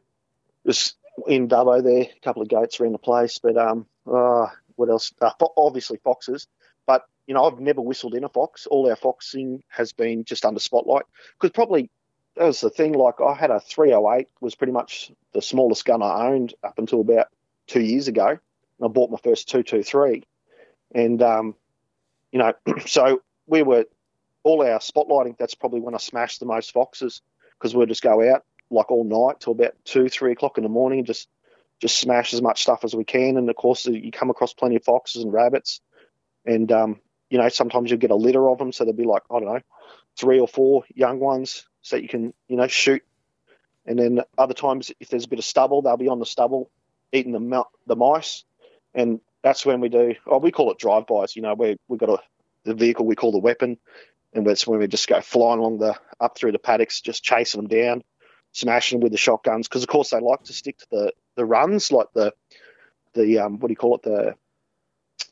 [0.65, 0.95] just
[1.27, 3.39] in Dubbo there, a couple of goats around the place.
[3.41, 5.13] But um, uh, what else?
[5.21, 6.47] Uh, fo- obviously foxes.
[7.27, 8.67] You know, I've never whistled in a fox.
[8.67, 11.89] All our foxing has been just under spotlight because probably
[12.35, 12.93] that was the thing.
[12.93, 17.01] Like I had a 308 was pretty much the smallest gun I owned up until
[17.01, 17.27] about
[17.67, 18.27] two years ago.
[18.27, 18.39] And
[18.83, 20.23] I bought my first 223,
[20.93, 21.55] and um,
[22.31, 22.53] you know,
[22.85, 23.85] so we were
[24.43, 25.37] all our spotlighting.
[25.37, 27.21] That's probably when I smashed the most foxes
[27.57, 30.69] because we'd just go out like all night till about two, three o'clock in the
[30.69, 31.29] morning and just
[31.79, 33.37] just smash as much stuff as we can.
[33.37, 35.81] And of course, you come across plenty of foxes and rabbits,
[36.45, 39.23] and um, you know sometimes you'll get a litter of them, so there'll be like
[39.29, 39.61] I don't know,
[40.17, 43.03] three or four young ones so you can you know shoot.
[43.85, 46.71] And then other times, if there's a bit of stubble, they'll be on the stubble
[47.11, 48.43] eating the the mice,
[48.93, 50.15] and that's when we do.
[50.25, 51.35] Oh, we call it drive-bys.
[51.35, 52.19] You know, we we've got a
[52.63, 53.77] the vehicle we call the weapon,
[54.33, 57.61] and that's when we just go flying along the up through the paddocks, just chasing
[57.61, 58.03] them down,
[58.51, 59.67] smashing them with the shotguns.
[59.67, 62.33] Because of course they like to stick to the the runs, like the
[63.13, 64.35] the um what do you call it the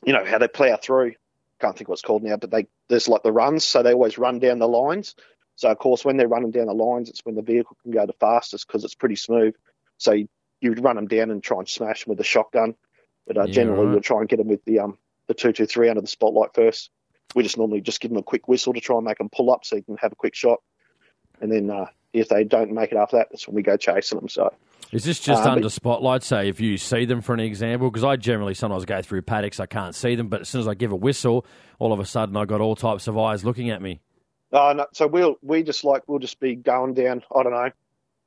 [0.04, 1.14] you know how they plough through.
[1.60, 4.18] Can't think what it's called now, but they there's like the runs, so they always
[4.18, 5.14] run down the lines.
[5.56, 8.06] So of course, when they're running down the lines, it's when the vehicle can go
[8.06, 9.54] the fastest because it's pretty smooth.
[9.98, 10.28] So you,
[10.64, 12.74] would run them down and try and smash them with the shotgun.
[13.26, 13.92] But uh, yeah, generally, right.
[13.92, 16.54] we'll try and get them with the um the two two three under the spotlight
[16.54, 16.90] first.
[17.34, 19.50] We just normally just give them a quick whistle to try and make them pull
[19.50, 20.60] up so you can have a quick shot.
[21.40, 24.18] And then uh, if they don't make it after that, that's when we go chasing
[24.18, 24.28] them.
[24.28, 24.54] So
[24.92, 26.22] is this just um, under spotlight?
[26.22, 29.60] Say if you see them for an example, because I generally sometimes go through paddocks,
[29.60, 31.46] I can't see them, but as soon as I give a whistle,
[31.78, 34.00] all of a sudden I got all types of eyes looking at me.
[34.52, 37.22] Uh, no, so we'll we just like we'll just be going down.
[37.34, 37.70] I don't know,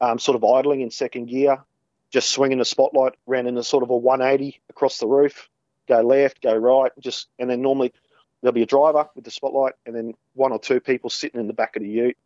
[0.02, 1.64] um, sort of idling in second gear,
[2.12, 5.50] just swinging the spotlight around in a sort of a 180 across the roof,
[5.88, 7.94] go left, go right, just and then normally
[8.42, 11.48] there'll be a driver with the spotlight, and then one or two people sitting in
[11.48, 12.18] the back of the ute,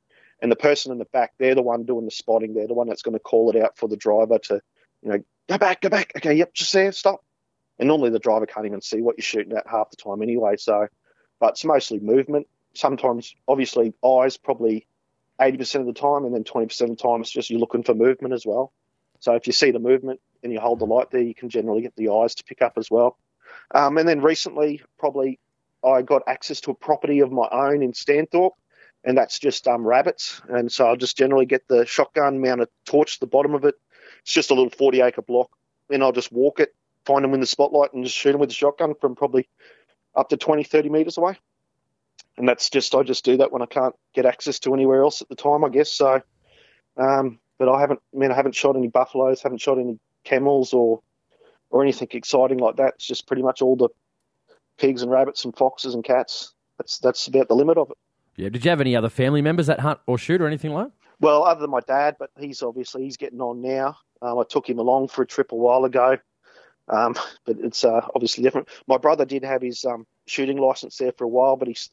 [0.42, 2.54] and the person in the back, they're the one doing the spotting.
[2.54, 4.62] They're the one that's going to call it out for the driver to,
[5.04, 6.12] you know, go back, go back.
[6.18, 7.24] Okay, yep, just there, stop.
[7.80, 10.56] And normally the driver can't even see what you're shooting at half the time anyway.
[10.58, 10.88] So,
[11.40, 14.88] but it's mostly movement sometimes, obviously, eyes probably
[15.40, 17.94] 80% of the time, and then 20% of the time it's just you're looking for
[17.94, 18.72] movement as well.
[19.20, 21.82] So if you see the movement and you hold the light there, you can generally
[21.82, 23.18] get the eyes to pick up as well.
[23.74, 25.40] Um, and then recently, probably
[25.84, 28.52] I got access to a property of my own in Stanthorpe,
[29.04, 30.42] and that's just um, rabbits.
[30.50, 33.66] And so I'll just generally get the shotgun, mount a torch to the bottom of
[33.66, 33.76] it.
[34.22, 35.50] It's just a little 40 acre block.
[35.90, 36.74] And I'll just walk it,
[37.06, 39.50] find them in the spotlight, and just shoot them with the shotgun from probably
[40.16, 41.38] up to 20, 30 metres away
[42.38, 45.22] and that's just I just do that when I can't get access to anywhere else
[45.22, 45.92] at the time, I guess.
[45.92, 46.22] So,
[46.98, 50.74] um, but I haven't, I mean, I haven't shot any buffaloes, haven't shot any camels
[50.74, 51.02] or
[51.70, 52.96] or anything exciting like that.
[52.96, 53.90] It's just pretty much all the
[54.78, 56.54] pigs and rabbits and foxes and cats.
[56.78, 57.98] That's that's about the limit of it.
[58.36, 58.50] Yeah.
[58.50, 60.92] Did you have any other family members that hunt or shoot or anything like?
[61.20, 63.98] Well, other than my dad, but he's obviously he's getting on now.
[64.22, 66.18] Um, I took him along for a trip a while ago,
[66.88, 67.16] um,
[67.46, 68.70] but it's uh, obviously different.
[68.88, 71.90] My brother did have his um, shooting license there for a while, but he's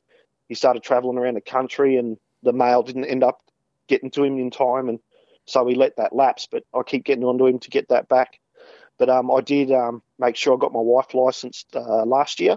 [0.49, 3.43] he started travelling around the country, and the mail didn't end up
[3.87, 4.99] getting to him in time, and
[5.45, 6.49] so we let that lapse.
[6.51, 8.41] But I keep getting onto him to get that back.
[8.99, 12.57] But um, I did um, make sure I got my wife licensed uh, last year,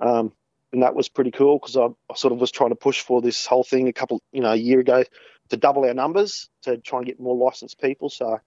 [0.00, 0.32] um,
[0.72, 3.20] and that was pretty cool because I, I, sort of was trying to push for
[3.20, 5.04] this whole thing a couple, you know, a year ago
[5.48, 8.08] to double our numbers to try and get more licensed people.
[8.08, 8.38] So I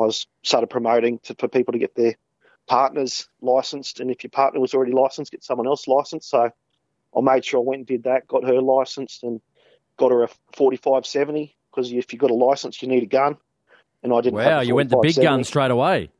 [0.00, 2.14] was started promoting to, for people to get their
[2.66, 6.30] partners licensed, and if your partner was already licensed, get someone else licensed.
[6.30, 6.50] So
[7.16, 9.40] I made sure I went and did that, got her licensed, and
[9.96, 13.36] got her a 4570 because if you've got a license, you need a gun.
[14.02, 14.36] And I didn't.
[14.36, 16.10] Wow, you went the big gun straight away.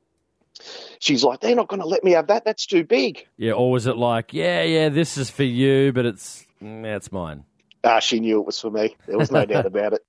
[0.98, 2.44] She's like, they're not going to let me have that.
[2.44, 3.26] That's too big.
[3.36, 7.44] Yeah, or was it like, yeah, yeah, this is for you, but it's that's mine.
[7.84, 8.96] Ah, she knew it was for me.
[9.06, 10.04] There was no doubt about it.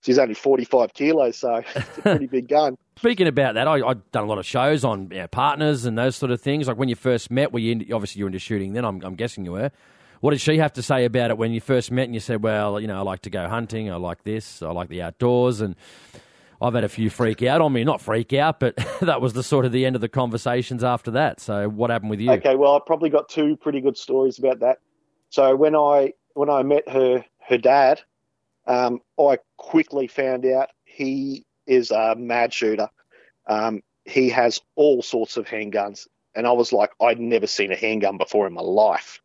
[0.00, 2.76] She's only 45 kilos, so it's a pretty big gun.
[2.96, 5.98] Speaking about that, I, have done a lot of shows on you know, partners and
[5.98, 6.68] those sort of things.
[6.68, 8.84] Like when you first met, were you into, obviously you were into shooting then?
[8.84, 9.70] I'm, I'm guessing you were.
[10.20, 12.42] What did she have to say about it when you first met and you said,
[12.42, 15.60] well, you know, I like to go hunting, I like this, I like the outdoors,
[15.60, 15.76] and
[16.64, 17.84] I've had a few freak out on me.
[17.84, 21.10] Not freak out, but that was the sort of the end of the conversations after
[21.12, 21.40] that.
[21.40, 22.30] So what happened with you?
[22.32, 24.78] Okay, well, I probably got two pretty good stories about that.
[25.28, 28.00] So when I when I met her her dad,
[28.66, 32.88] um, I quickly found out he is a mad shooter.
[33.46, 37.76] Um, he has all sorts of handguns, and I was like, I'd never seen a
[37.76, 39.20] handgun before in my life.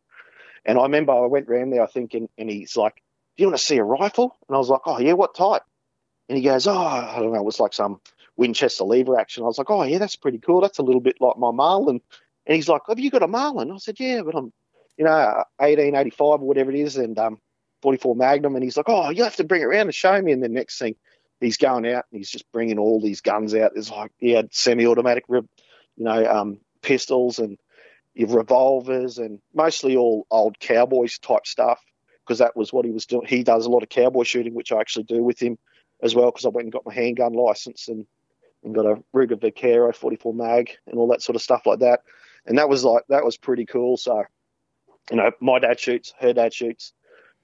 [0.66, 2.96] And I remember I went round there, I think, and, and he's like,
[3.38, 4.38] Do you want to see a rifle?
[4.48, 5.64] And I was like, Oh, yeah, what type?
[6.30, 8.00] And he goes, Oh, I don't know, it was like some
[8.38, 9.44] Winchester lever action.
[9.44, 10.62] I was like, Oh, yeah, that's pretty cool.
[10.62, 12.00] That's a little bit like my Marlin.
[12.46, 13.72] And he's like, Have you got a Marlin?
[13.72, 14.54] I said, Yeah, but I'm,
[14.98, 17.40] you know, 1885 or whatever it is, and um,
[17.82, 18.56] 44 Magnum.
[18.56, 20.32] And he's like, Oh, you have to bring it around and show me.
[20.32, 20.96] And the next thing,
[21.42, 23.72] he's going out and he's just bringing all these guns out.
[23.74, 25.48] There's like, he had semi automatic, you
[25.98, 27.58] know, um, pistols and
[28.16, 31.82] revolvers and mostly all old cowboys type stuff
[32.26, 33.26] because that was what he was doing.
[33.26, 35.58] He does a lot of cowboy shooting, which I actually do with him
[36.02, 38.06] as well because I went and got my handgun license and,
[38.64, 42.02] and got a Ruger Vaquero 44 mag and all that sort of stuff like that.
[42.46, 43.98] And that was like that was pretty cool.
[43.98, 44.24] So
[45.10, 46.94] you know, my dad shoots, her dad shoots.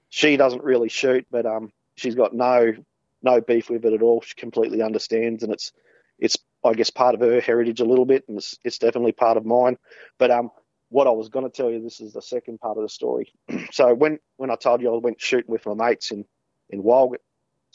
[0.08, 2.72] She doesn't really shoot, but um, she's got no
[3.22, 4.20] no beef with it at all.
[4.20, 5.72] She completely understands, and it's
[6.18, 9.36] it's I guess part of her heritage a little bit, and it's, it's definitely part
[9.36, 9.78] of mine.
[10.18, 10.50] But um,
[10.88, 13.32] what I was going to tell you, this is the second part of the story.
[13.72, 16.24] so when when I told you I went shooting with my mates in
[16.70, 17.22] in Walgett,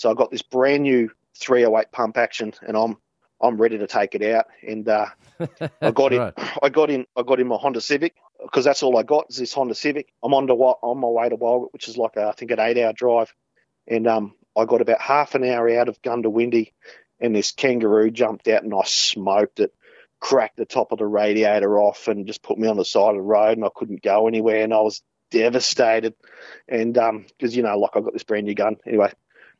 [0.02, 2.98] so I got this brand new 308 pump action, and I'm
[3.40, 4.48] I'm ready to take it out.
[4.68, 5.06] And uh,
[5.82, 6.34] I got right.
[6.36, 9.28] in, I got in, I got in my Honda Civic because that's all I got
[9.30, 10.12] is this Honda Civic.
[10.24, 12.60] I'm on to on my way to Walgett, which is like a, I think an
[12.60, 13.32] eight hour drive,
[13.88, 16.74] and um, I got about half an hour out of Goondiwindi,
[17.20, 19.72] and this kangaroo jumped out and I smoked it,
[20.20, 23.18] cracked the top of the radiator off, and just put me on the side of
[23.18, 26.16] the road, and I couldn't go anywhere, and I was devastated,
[26.68, 28.78] and um, because you know, like I got this brand new gun.
[28.88, 29.12] Anyway,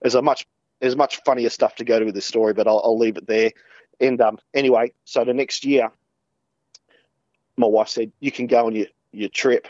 [0.02, 0.48] there's a much
[0.80, 3.28] there's much funnier stuff to go to with this story, but I'll, I'll leave it
[3.28, 3.52] there.
[4.00, 5.92] And um, anyway, so the next year,
[7.56, 9.68] my wife said, You can go on your, your trip.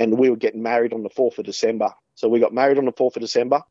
[0.00, 1.92] And we were getting married on the 4th of December.
[2.14, 3.62] So we got married on the 4th of December,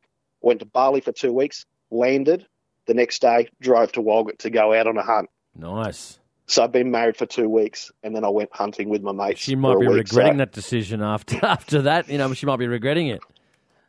[0.41, 2.45] went to Bali for two weeks, landed
[2.85, 5.29] the next day, drove to Walgett to go out on a hunt.
[5.55, 6.19] Nice.
[6.47, 9.41] So I've been married for two weeks, and then I went hunting with my mates.
[9.41, 10.37] She might be week, regretting so.
[10.37, 12.07] that decision after after that.
[12.07, 13.21] You know, she might be regretting it.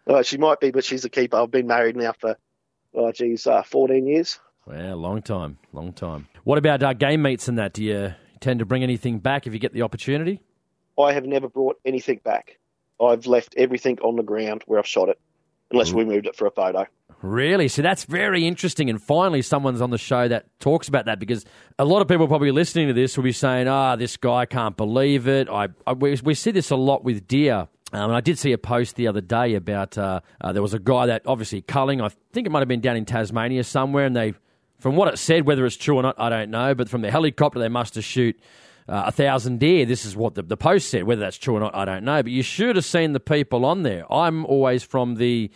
[0.08, 1.36] Uh, she might be, but she's a keeper.
[1.36, 2.36] I've been married now for,
[2.94, 4.40] oh, geez, uh, 14 years.
[4.66, 6.28] Well, long time, long time.
[6.44, 7.74] What about uh, game meets and that?
[7.74, 10.40] Do you tend to bring anything back if you get the opportunity?
[10.98, 12.58] I have never brought anything back.
[13.00, 15.20] I've left everything on the ground where I've shot it,
[15.70, 16.86] unless we moved it for a photo.
[17.22, 17.68] Really?
[17.68, 18.90] So that's very interesting.
[18.90, 21.44] And finally, someone's on the show that talks about that because
[21.78, 24.46] a lot of people probably listening to this will be saying, ah, oh, this guy
[24.46, 25.48] can't believe it.
[25.48, 27.68] I, I we, we see this a lot with deer.
[27.92, 30.74] Um, and I did see a post the other day about uh, uh, there was
[30.74, 32.00] a guy that obviously culling.
[32.00, 34.34] I think it might have been down in Tasmania somewhere, and they,
[34.78, 36.74] from what it said, whether it's true or not, I don't know.
[36.74, 38.38] But from the helicopter, they must have shoot
[38.88, 39.86] uh, a thousand deer.
[39.86, 41.04] This is what the, the post said.
[41.04, 42.22] Whether that's true or not, I don't know.
[42.22, 44.10] But you should have seen the people on there.
[44.12, 45.50] I'm always from the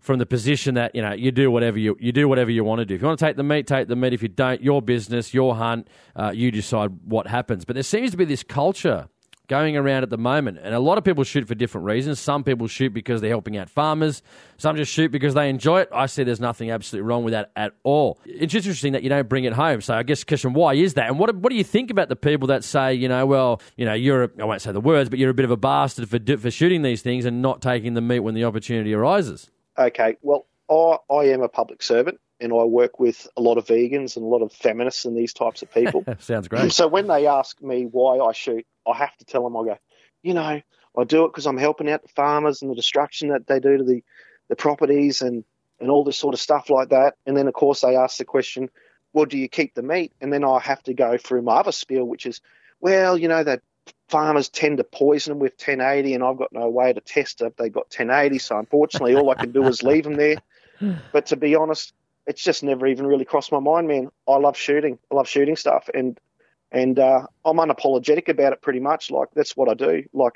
[0.00, 2.78] from the position that you know you do whatever you you do whatever you want
[2.78, 2.94] to do.
[2.94, 4.14] If you want to take the meat, take the meat.
[4.14, 5.88] If you don't, your business, your hunt.
[6.16, 7.66] Uh, you decide what happens.
[7.66, 9.08] But there seems to be this culture
[9.48, 10.58] going around at the moment.
[10.62, 12.20] And a lot of people shoot for different reasons.
[12.20, 14.22] Some people shoot because they're helping out farmers.
[14.58, 15.88] Some just shoot because they enjoy it.
[15.92, 18.20] I see there's nothing absolutely wrong with that at all.
[18.24, 19.80] It's just interesting that you don't bring it home.
[19.80, 21.08] So I guess question, why is that?
[21.08, 23.84] And what what do you think about the people that say, you know, well, you
[23.84, 26.08] know, you're a, I won't say the words, but you're a bit of a bastard
[26.08, 29.50] for for shooting these things and not taking the meat when the opportunity arises?
[29.78, 33.66] Okay, well, I, I am a public servant and I work with a lot of
[33.66, 36.04] vegans and a lot of feminists and these types of people.
[36.18, 36.72] Sounds great.
[36.72, 39.78] So when they ask me why I shoot, I have to tell them, I go,
[40.22, 40.60] you know,
[40.98, 43.78] I do it because I'm helping out the farmers and the destruction that they do
[43.78, 44.02] to the,
[44.48, 45.44] the properties and,
[45.80, 47.14] and all this sort of stuff like that.
[47.26, 48.70] And then, of course, they ask the question,
[49.12, 50.12] well, do you keep the meat?
[50.20, 52.40] And then I have to go through my other spiel, which is,
[52.80, 53.62] well, you know, that
[54.08, 57.56] farmers tend to poison them with 1080, and I've got no way to test if
[57.56, 58.38] they've got 1080.
[58.38, 60.36] So unfortunately, all I can do is leave them there.
[61.12, 61.92] But to be honest,
[62.24, 64.10] it's just never even really crossed my mind, man.
[64.28, 64.96] I love shooting.
[65.10, 66.16] I love shooting stuff, and
[66.70, 69.10] and uh, I'm unapologetic about it pretty much.
[69.10, 70.04] Like that's what I do.
[70.12, 70.34] Like,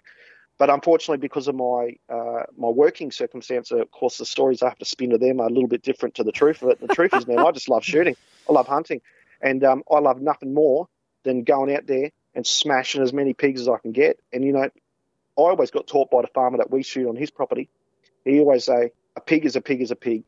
[0.59, 4.79] but unfortunately, because of my uh, my working circumstance, of course, the stories I have
[4.79, 6.81] to spin to them are a little bit different to the truth of it.
[6.81, 8.17] The truth is, man, I just love shooting.
[8.49, 9.01] I love hunting,
[9.41, 10.89] and um, I love nothing more
[11.25, 14.19] than going out there and smashing as many pigs as I can get.
[14.33, 14.71] And you know, I
[15.37, 17.69] always got taught by the farmer that we shoot on his property.
[18.25, 20.25] He always say, "A pig is a pig is a pig."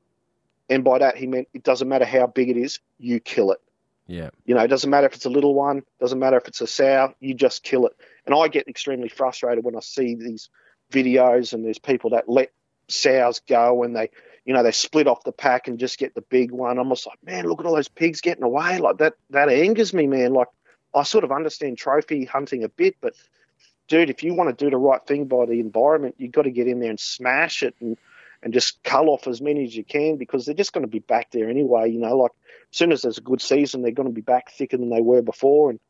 [0.68, 3.60] And by that, he meant it doesn't matter how big it is, you kill it.
[4.06, 4.30] Yeah.
[4.44, 6.66] You know, it doesn't matter if it's a little one, doesn't matter if it's a
[6.66, 7.92] sow, you just kill it.
[8.26, 10.50] And I get extremely frustrated when I see these
[10.90, 12.50] videos and there's people that let
[12.88, 14.10] sows go and they,
[14.44, 16.78] you know, they split off the pack and just get the big one.
[16.78, 18.78] I'm just like, man, look at all those pigs getting away.
[18.78, 20.34] Like that, that angers me, man.
[20.34, 20.48] Like
[20.94, 23.14] I sort of understand trophy hunting a bit, but
[23.88, 26.50] dude, if you want to do the right thing by the environment, you've got to
[26.50, 27.96] get in there and smash it and
[28.44, 30.98] and just cull off as many as you can because they're just going to be
[30.98, 31.90] back there anyway.
[31.90, 32.30] You know, like
[32.70, 35.00] as soon as there's a good season, they're going to be back thicker than they
[35.00, 35.70] were before.
[35.70, 35.80] And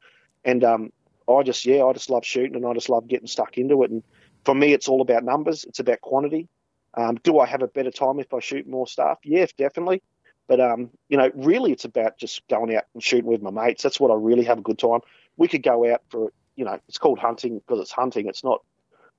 [0.45, 0.93] and um,
[1.29, 3.90] I just yeah, I just love shooting and I just love getting stuck into it.
[3.90, 4.05] And
[4.45, 5.64] for me, it's all about numbers.
[5.64, 6.49] It's about quantity.
[6.97, 9.18] Um, do I have a better time if I shoot more stuff?
[9.24, 10.01] Yeah, definitely.
[10.47, 13.83] But um, you know, really, it's about just going out and shooting with my mates.
[13.83, 15.01] That's what I really have a good time.
[15.37, 18.28] We could go out for you know, it's called hunting because it's hunting.
[18.28, 18.62] It's not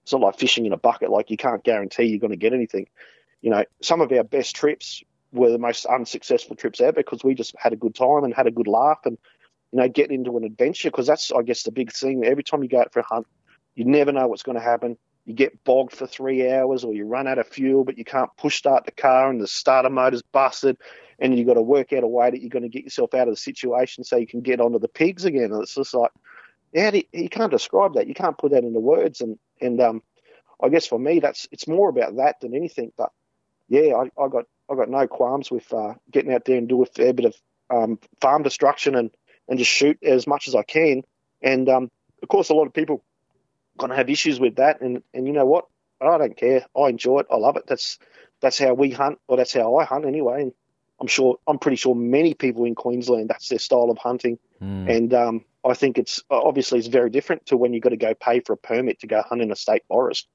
[0.04, 1.10] it's not like fishing in a bucket.
[1.10, 2.88] Like you can't guarantee you're going to get anything
[3.42, 7.36] you know, some of our best trips were the most unsuccessful trips ever because we
[7.36, 9.18] just had a good time and had a good laugh and,
[9.72, 12.24] you know, get into an adventure because that's, I guess, the big thing.
[12.26, 13.28] Every time you go out for a hunt,
[13.76, 14.98] you never know what's going to happen.
[15.26, 18.30] You get bogged for three hours or you run out of fuel, but you can't
[18.38, 20.78] push start the car and the starter motor's busted
[21.20, 23.28] and you've got to work out a way that you're going to get yourself out
[23.28, 25.52] of the situation so you can get onto the pigs again.
[25.52, 26.12] And it's just like,
[26.74, 28.08] you, you can't describe that.
[28.08, 29.22] You can't put that into words.
[29.22, 30.04] And and um,
[30.62, 32.92] I guess for me, that's it's more about that than anything.
[32.98, 33.12] But
[33.68, 36.82] yeah, I, I got I got no qualms with uh, getting out there and do
[36.84, 37.36] a fair bit of
[37.70, 39.12] um, farm destruction and
[39.48, 41.04] and just shoot as much as I can.
[41.42, 41.92] And um,
[42.22, 43.04] of course, a lot of people
[43.78, 44.82] going to have issues with that.
[44.82, 45.66] And and you know what?
[46.02, 46.66] I don't care.
[46.78, 47.28] I enjoy it.
[47.32, 47.68] I love it.
[47.68, 48.00] That's
[48.42, 50.42] that's how we hunt, or that's how I hunt anyway.
[50.44, 50.54] And
[51.00, 54.38] I'm sure, I'm pretty sure many people in Queensland that's their style of hunting.
[54.62, 54.96] Mm.
[54.96, 58.14] And um, I think it's obviously it's very different to when you've got to go
[58.14, 60.28] pay for a permit to go hunt in a state forest.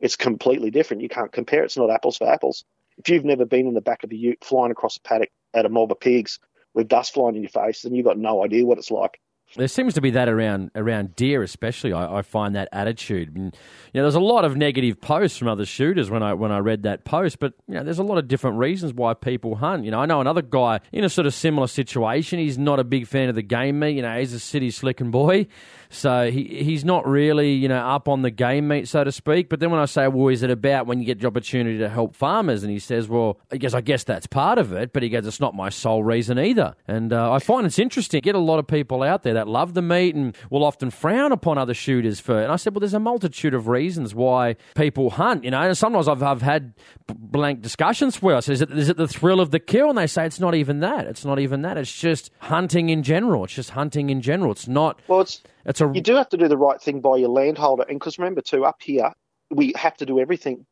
[0.00, 1.02] It's completely different.
[1.02, 1.64] You can't compare.
[1.64, 2.64] It's not apples for apples.
[2.98, 5.66] If you've never been in the back of a ute flying across a paddock at
[5.66, 6.38] a mob of pigs
[6.74, 9.20] with dust flying in your face, then you've got no idea what it's like.
[9.56, 11.92] There seems to be that around around deer, especially.
[11.92, 13.36] I, I, find that attitude.
[13.36, 13.56] And,
[13.92, 16.58] you know, there's a lot of negative posts from other shooters when I when I
[16.58, 19.84] read that post, but you know, there's a lot of different reasons why people hunt.
[19.84, 22.40] You know, I know another guy in a sort of similar situation.
[22.40, 23.96] He's not a big fan of the game meat.
[23.96, 25.46] You know, he's a city slicking boy,
[25.94, 29.48] so he he's not really you know up on the game meat, so to speak.
[29.48, 31.88] But then when I say, well, is it about when you get the opportunity to
[31.88, 32.62] help farmers?
[32.62, 35.26] And he says, well, I guess I guess that's part of it, but he goes,
[35.26, 36.74] it's not my sole reason either.
[36.86, 38.20] And uh, I find it's interesting.
[38.20, 41.32] Get a lot of people out there that love the meat and will often frown
[41.32, 42.40] upon other shooters for.
[42.40, 42.44] it.
[42.44, 45.44] And I said, well, there's a multitude of reasons why people hunt.
[45.44, 46.74] You know, and sometimes I've I've had
[47.06, 49.88] blank discussions where I say, is it, is it the thrill of the kill?
[49.88, 51.06] And they say it's not even that.
[51.06, 51.76] It's not even that.
[51.76, 53.44] It's just hunting in general.
[53.44, 54.52] It's just hunting in general.
[54.52, 55.00] It's not.
[55.08, 55.90] Well, it's it's a.
[55.92, 58.64] You do have to do the right thing by your landholder, and because remember too,
[58.64, 59.12] up here
[59.50, 60.66] we have to do everything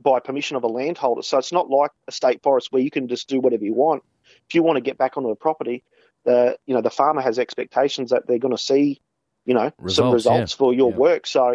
[0.00, 1.22] by permission of a landholder.
[1.22, 4.02] So it's not like a state forest where you can just do whatever you want.
[4.48, 5.82] If you want to get back onto a property,
[6.24, 9.00] the you know the farmer has expectations that they're going to see,
[9.44, 10.58] you know, results, some results yeah.
[10.58, 10.96] for your yeah.
[10.96, 11.26] work.
[11.26, 11.52] So,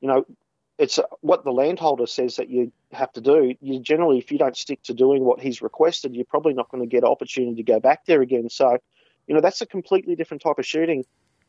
[0.00, 0.26] you know,
[0.78, 3.54] it's what the landholder says that you have to do.
[3.60, 6.82] You generally, if you don't stick to doing what he's requested, you're probably not going
[6.82, 8.50] to get an opportunity to go back there again.
[8.50, 8.76] So,
[9.26, 11.04] you know, that's a completely different type of shooting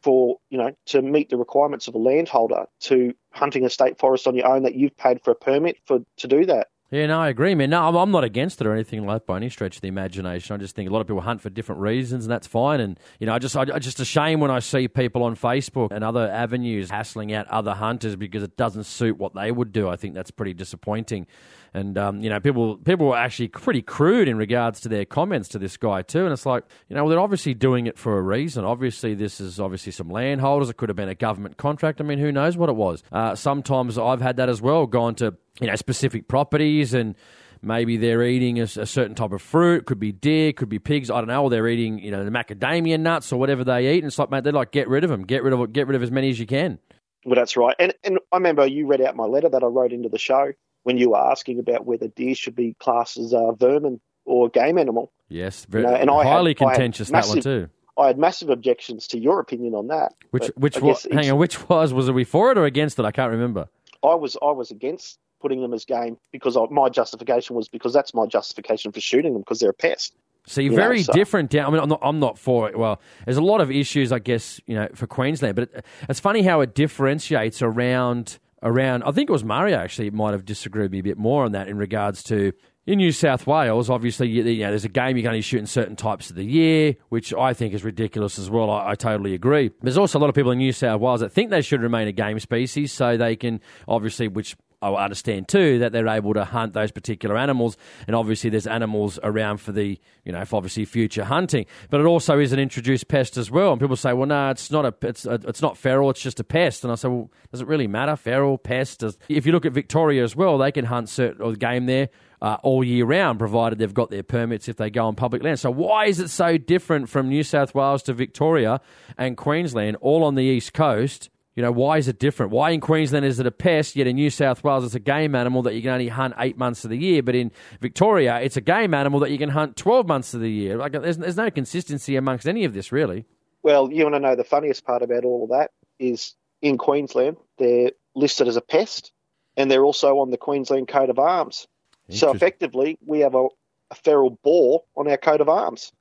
[0.08, 4.26] for you know to meet the requirements of a landholder to hunting a state forest
[4.26, 6.68] on your own that you've paid for a permit for to do that.
[6.89, 7.72] Yeah, no, I agree, man.
[7.72, 10.53] No, I'm not against it or anything like by any stretch of the imagination.
[10.55, 12.80] I just think a lot of people hunt for different reasons, and that's fine.
[12.80, 15.36] And you know, I just, I, I just a shame when I see people on
[15.36, 19.74] Facebook and other avenues hassling out other hunters because it doesn't suit what they would
[19.74, 19.89] do.
[19.89, 21.28] I think that's pretty disappointing.
[21.74, 25.49] And um, you know, people people were actually pretty crude in regards to their comments
[25.49, 26.24] to this guy too.
[26.24, 28.65] And it's like, you know, well, they're obviously doing it for a reason.
[28.65, 30.70] Obviously, this is obviously some landholders.
[30.70, 32.01] It could have been a government contract.
[32.01, 33.03] I mean, who knows what it was?
[33.11, 34.86] Uh, sometimes I've had that as well.
[34.86, 37.15] Gone to you know specific properties and
[37.61, 39.86] maybe they're eating a, a, certain type of fruit.
[39.86, 41.09] Could be deer, could be pigs.
[41.09, 41.43] I don't know.
[41.43, 43.99] Or they're eating, you know, the macadamia nuts or whatever they eat.
[43.99, 45.24] And it's like, mate, they're like, get rid of them.
[45.24, 46.80] Get rid of get rid of as many as you can.
[47.26, 47.76] Well, that's right.
[47.80, 50.53] And and I remember you read out my letter that I wrote into the show
[50.88, 54.78] when you were asking about whether deer should be classed as a vermin or game
[54.78, 55.12] animal.
[55.28, 57.70] Yes, very, you know, and highly had, contentious massive, that one too.
[57.98, 60.14] I had massive objections to your opinion on that.
[60.32, 63.04] Which which was, hang on, which was was it we for it or against it?
[63.04, 63.68] I can't remember.
[64.02, 67.92] I was I was against putting them as game because I, my justification was because
[67.92, 70.16] that's my justification for shooting them because they're a pest.
[70.46, 71.12] See, you're very know, so.
[71.12, 71.50] different.
[71.50, 72.80] Down, I mean, I'm not, I'm not for it.
[72.80, 76.22] Well, there's a lot of issues, I guess, you know, for Queensland, but it, it's
[76.22, 79.03] funny how it differentiates around around.
[79.03, 81.51] I think it was Mario actually might have disagreed with me a bit more on
[81.53, 82.53] that in regards to
[82.88, 85.68] in New South Wales, obviously, you, know, there's a game you can only shoot in
[85.68, 88.70] certain types of the year, which I think is ridiculous as well.
[88.70, 89.72] I, I, totally agree.
[89.82, 92.08] There's also a lot of people in New South Wales that think they should remain
[92.08, 96.46] a game species, so they can obviously, which I understand too that they're able to
[96.46, 100.86] hunt those particular animals, and obviously there's animals around for the you know for obviously
[100.86, 101.66] future hunting.
[101.90, 103.72] But it also is an introduced pest as well.
[103.72, 106.40] And people say, well, no, it's not a it's a, it's not feral, it's just
[106.40, 106.84] a pest.
[106.84, 108.16] And I say, well, does it really matter?
[108.16, 109.00] Feral, pest?
[109.00, 112.10] Does, if you look at Victoria as well, they can hunt certain or game there.
[112.40, 115.60] Uh, all year round, provided they've got their permits if they go on public land.
[115.60, 118.80] So, why is it so different from New South Wales to Victoria
[119.18, 122.51] and Queensland, all on the east coast, you know, why is it different?
[122.51, 125.34] Why in Queensland is it a pest, yet in New South Wales it's a game
[125.34, 127.51] animal that you can only hunt eight months of the year, but in
[127.82, 130.78] Victoria it's a game animal that you can hunt 12 months of the year?
[130.78, 133.26] Like, there's, there's no consistency amongst any of this, really.
[133.64, 137.38] Well, you want to know the funniest part about all of that is in Queensland
[137.58, 139.12] they're listed as a pest
[139.58, 141.68] and they're also on the Queensland coat of arms.
[142.10, 143.47] So effectively, we have a,
[143.89, 145.91] a feral boar on our coat of arms.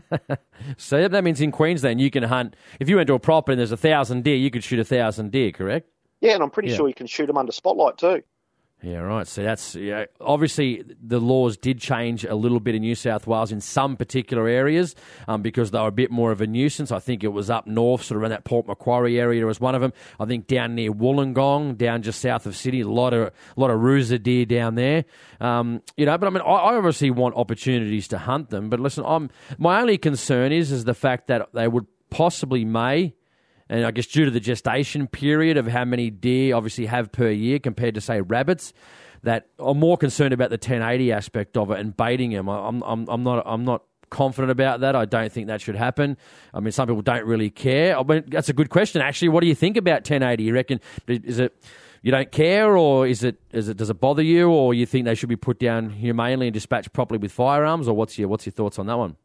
[0.76, 2.56] so that means in Queensland you can hunt.
[2.80, 4.84] If you went to a property and there's a thousand deer, you could shoot a
[4.84, 5.88] thousand deer, correct?
[6.20, 6.76] Yeah, and I'm pretty yeah.
[6.76, 8.22] sure you can shoot them under spotlight too.
[8.82, 9.28] Yeah, right.
[9.28, 13.52] So that's yeah, obviously the laws did change a little bit in New South Wales
[13.52, 14.96] in some particular areas
[15.28, 16.90] um, because they were a bit more of a nuisance.
[16.90, 19.76] I think it was up north, sort of around that Port Macquarie area was one
[19.76, 19.92] of them.
[20.18, 23.70] I think down near Wollongong, down just south of Sydney, a lot of a lot
[23.70, 25.04] of rusa deer down there.
[25.40, 28.68] Um, you know, but I mean, I, I, obviously want opportunities to hunt them.
[28.68, 33.14] But listen, I'm my only concern is is the fact that they would possibly may
[33.72, 37.30] and I guess due to the gestation period of how many deer obviously have per
[37.30, 38.74] year compared to say rabbits,
[39.22, 42.48] that I'm more concerned about the 1080 aspect of it and baiting them.
[42.48, 44.94] I'm, I'm, I'm not, I'm not confident about that.
[44.94, 46.18] I don't think that should happen.
[46.52, 47.98] I mean, some people don't really care.
[47.98, 49.30] I mean, that's a good question, actually.
[49.30, 50.42] What do you think about 1080?
[50.42, 51.56] You reckon is it
[52.02, 55.06] you don't care, or is it is it does it bother you, or you think
[55.06, 58.44] they should be put down humanely and dispatched properly with firearms, or what's your what's
[58.44, 59.16] your thoughts on that one?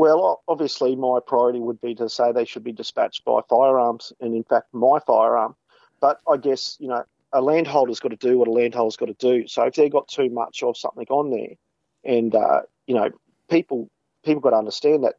[0.00, 4.34] Well, obviously, my priority would be to say they should be dispatched by firearms, and
[4.34, 5.56] in fact, my firearm.
[6.00, 9.12] But I guess you know a landholder's got to do what a landholder's got to
[9.12, 9.46] do.
[9.46, 11.54] So if they've got too much of something on there,
[12.02, 13.10] and uh, you know
[13.50, 13.90] people
[14.24, 15.16] people got to understand that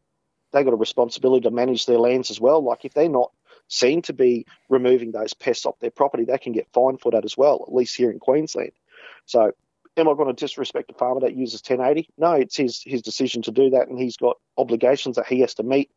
[0.51, 2.63] they've got a responsibility to manage their lands as well.
[2.63, 3.31] Like if they're not
[3.67, 7.23] seen to be removing those pests off their property, they can get fined for that
[7.23, 8.71] as well, at least here in Queensland.
[9.27, 9.51] So
[9.97, 12.09] am I going to disrespect a farmer that uses 1080?
[12.17, 15.53] No, it's his his decision to do that, and he's got obligations that he has
[15.55, 15.91] to meet.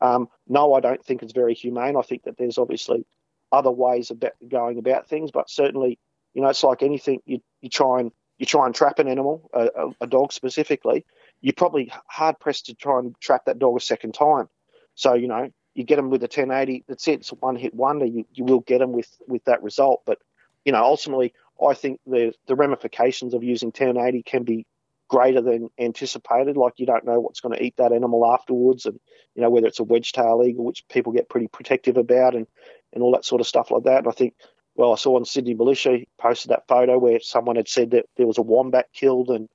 [0.00, 1.96] Um, no, I don't think it's very humane.
[1.96, 3.06] I think that there's obviously
[3.50, 5.98] other ways of going about things, but certainly,
[6.34, 7.20] you know, it's like anything.
[7.24, 11.04] You you try and you try and trap an animal, a, a dog specifically.
[11.40, 14.48] You're probably hard pressed to try and trap that dog a second time.
[14.94, 16.84] So you know, you get them with a 1080.
[16.88, 17.20] That's it.
[17.20, 18.04] It's a one hit wonder.
[18.04, 20.02] You, you will get them with, with that result.
[20.04, 20.18] But,
[20.64, 21.34] you know, ultimately,
[21.64, 24.66] I think the, the ramifications of using 1080 can be
[25.08, 26.56] greater than anticipated.
[26.56, 29.00] Like you don't know what's going to eat that animal afterwards, and
[29.34, 32.46] you know whether it's a wedge-tail eagle, which people get pretty protective about, and
[32.92, 33.98] and all that sort of stuff like that.
[33.98, 34.34] And I think,
[34.74, 38.26] well, I saw on Sydney Militia posted that photo where someone had said that there
[38.26, 39.48] was a wombat killed, and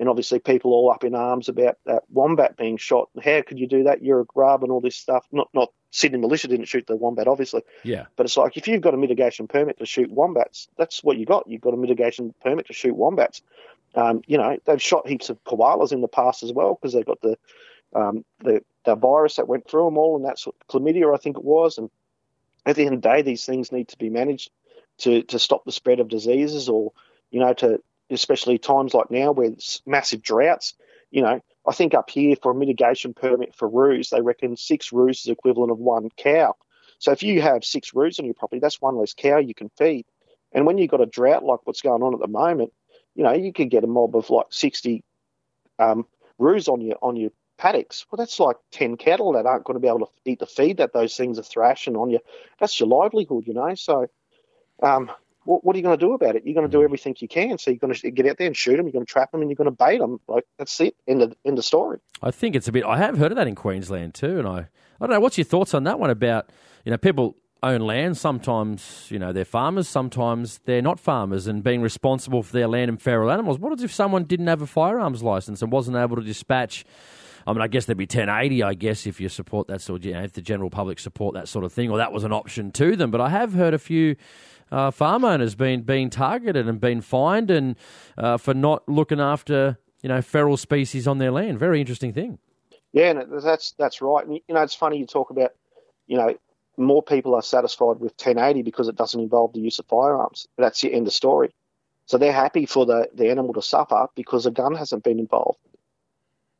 [0.00, 3.10] and obviously people all up in arms about that wombat being shot.
[3.22, 4.02] How could you do that?
[4.02, 5.26] You're a grub and all this stuff.
[5.30, 7.62] Not not Sydney militia didn't shoot the wombat, obviously.
[7.82, 8.06] Yeah.
[8.16, 11.26] But it's like if you've got a mitigation permit to shoot wombats, that's what you
[11.26, 11.48] got.
[11.48, 13.42] You've got a mitigation permit to shoot wombats.
[13.94, 17.04] Um, you know, they've shot heaps of koalas in the past as well because they've
[17.04, 17.36] got the
[17.94, 21.36] um, the the virus that went through them all, and that's what chlamydia, I think
[21.36, 21.76] it was.
[21.76, 21.90] And
[22.64, 24.50] at the end of the day, these things need to be managed
[24.98, 26.92] to to stop the spread of diseases, or
[27.30, 30.74] you know, to especially times like now where it's massive droughts.
[31.10, 34.92] You know, I think up here for a mitigation permit for roos, they reckon six
[34.92, 36.54] roos is equivalent of one cow.
[36.98, 39.70] So if you have six roos on your property, that's one less cow you can
[39.70, 40.06] feed.
[40.52, 42.72] And when you've got a drought like what's going on at the moment,
[43.14, 45.02] you know, you could get a mob of like 60
[45.78, 46.06] um,
[46.38, 48.06] roos on your on your paddocks.
[48.10, 50.78] Well, that's like 10 cattle that aren't going to be able to eat the feed
[50.78, 52.20] that those things are thrashing on you.
[52.58, 53.74] That's your livelihood, you know.
[53.74, 54.06] So,
[54.82, 55.10] um,
[55.44, 56.44] what, what are you going to do about it?
[56.44, 56.84] You're going to do mm.
[56.84, 57.58] everything you can.
[57.58, 58.86] So you're going to get out there and shoot them.
[58.86, 60.20] You're going to trap them, and you're going to bait them.
[60.28, 60.96] Like that's it.
[61.06, 61.98] End of end of story.
[62.22, 62.84] I think it's a bit.
[62.84, 64.68] I have heard of that in Queensland too, and I
[65.00, 65.20] I don't know.
[65.20, 66.50] What's your thoughts on that one about
[66.84, 68.16] you know people own land.
[68.16, 69.88] Sometimes, you know, they're farmers.
[69.88, 73.58] Sometimes they're not farmers and being responsible for their land and feral animals.
[73.58, 76.84] What if someone didn't have a firearms license and wasn't able to dispatch?
[77.46, 80.04] I mean, I guess there'd be 1080, I guess, if you support that sort of,
[80.04, 82.32] you know, if the general public support that sort of thing, or that was an
[82.32, 83.10] option to them.
[83.10, 84.16] But I have heard a few
[84.70, 87.76] uh, farm owners being being targeted and being fined and
[88.16, 91.58] uh, for not looking after you know feral species on their land.
[91.58, 92.38] Very interesting thing.
[92.92, 94.26] Yeah, and that's that's right.
[94.26, 95.52] And, you know, it's funny you talk about
[96.06, 96.34] you know
[96.76, 100.48] more people are satisfied with 1080 because it doesn't involve the use of firearms.
[100.56, 101.54] That's the end of story.
[102.06, 105.58] So they're happy for the, the animal to suffer because a gun hasn't been involved.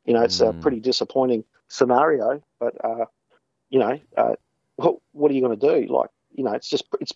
[0.05, 0.49] You know, it's mm.
[0.49, 0.61] a hmm.
[0.61, 3.05] pretty disappointing scenario, but uh,
[3.69, 4.35] you know, uh,
[4.75, 5.93] what, what are you going to do?
[5.93, 7.13] Like, you know, it's just it's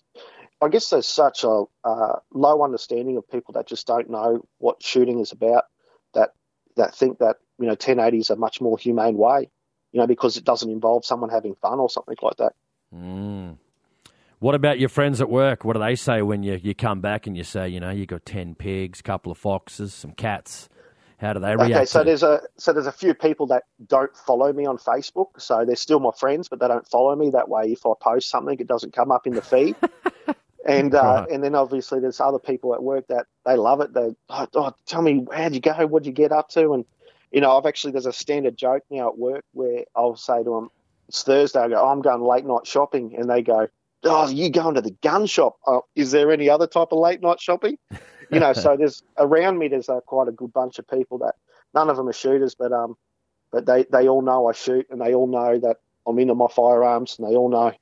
[0.66, 4.82] I guess there's such a uh, low understanding of people that just don't know what
[4.82, 5.64] shooting is about.
[6.14, 6.30] That
[6.76, 9.48] that think that you know 1080 is a much more humane way,
[9.92, 12.52] you know, because it doesn't involve someone having fun or something like that.
[12.94, 13.58] Mm.
[14.40, 15.64] What about your friends at work?
[15.64, 18.04] What do they say when you, you come back and you say, you know, you
[18.04, 20.68] got ten pigs, a couple of foxes, some cats?
[21.18, 21.72] How do they react?
[21.72, 25.28] Okay, so there's a so there's a few people that don't follow me on Facebook,
[25.38, 27.30] so they're still my friends, but they don't follow me.
[27.30, 29.76] That way, if I post something, it doesn't come up in the feed.
[30.66, 31.30] And uh, right.
[31.30, 33.94] and then obviously there's other people at work that they love it.
[33.94, 35.86] They oh, oh, tell me how'd you go?
[35.86, 36.72] What'd you get up to?
[36.72, 36.84] And
[37.30, 40.50] you know, I've actually there's a standard joke now at work where I'll say to
[40.50, 40.70] them,
[41.08, 41.60] it's Thursday.
[41.60, 43.68] I go, oh, I'm going late night shopping, and they go,
[44.04, 45.56] oh, you going to the gun shop?
[45.66, 47.78] Oh, is there any other type of late night shopping?
[48.28, 51.36] You know, so there's around me there's uh, quite a good bunch of people that
[51.74, 52.96] none of them are shooters, but um,
[53.52, 55.76] but they they all know I shoot, and they all know that
[56.08, 57.72] I'm into my firearms, and they all know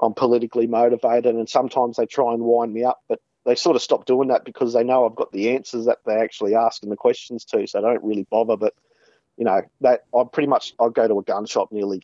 [0.00, 3.82] I'm politically motivated, and sometimes they try and wind me up, but they sort of
[3.82, 6.96] stop doing that because they know I've got the answers that they're actually asking the
[6.96, 8.56] questions to, so they don't really bother.
[8.56, 8.74] But
[9.36, 12.02] you know, that I pretty much I go to a gun shop nearly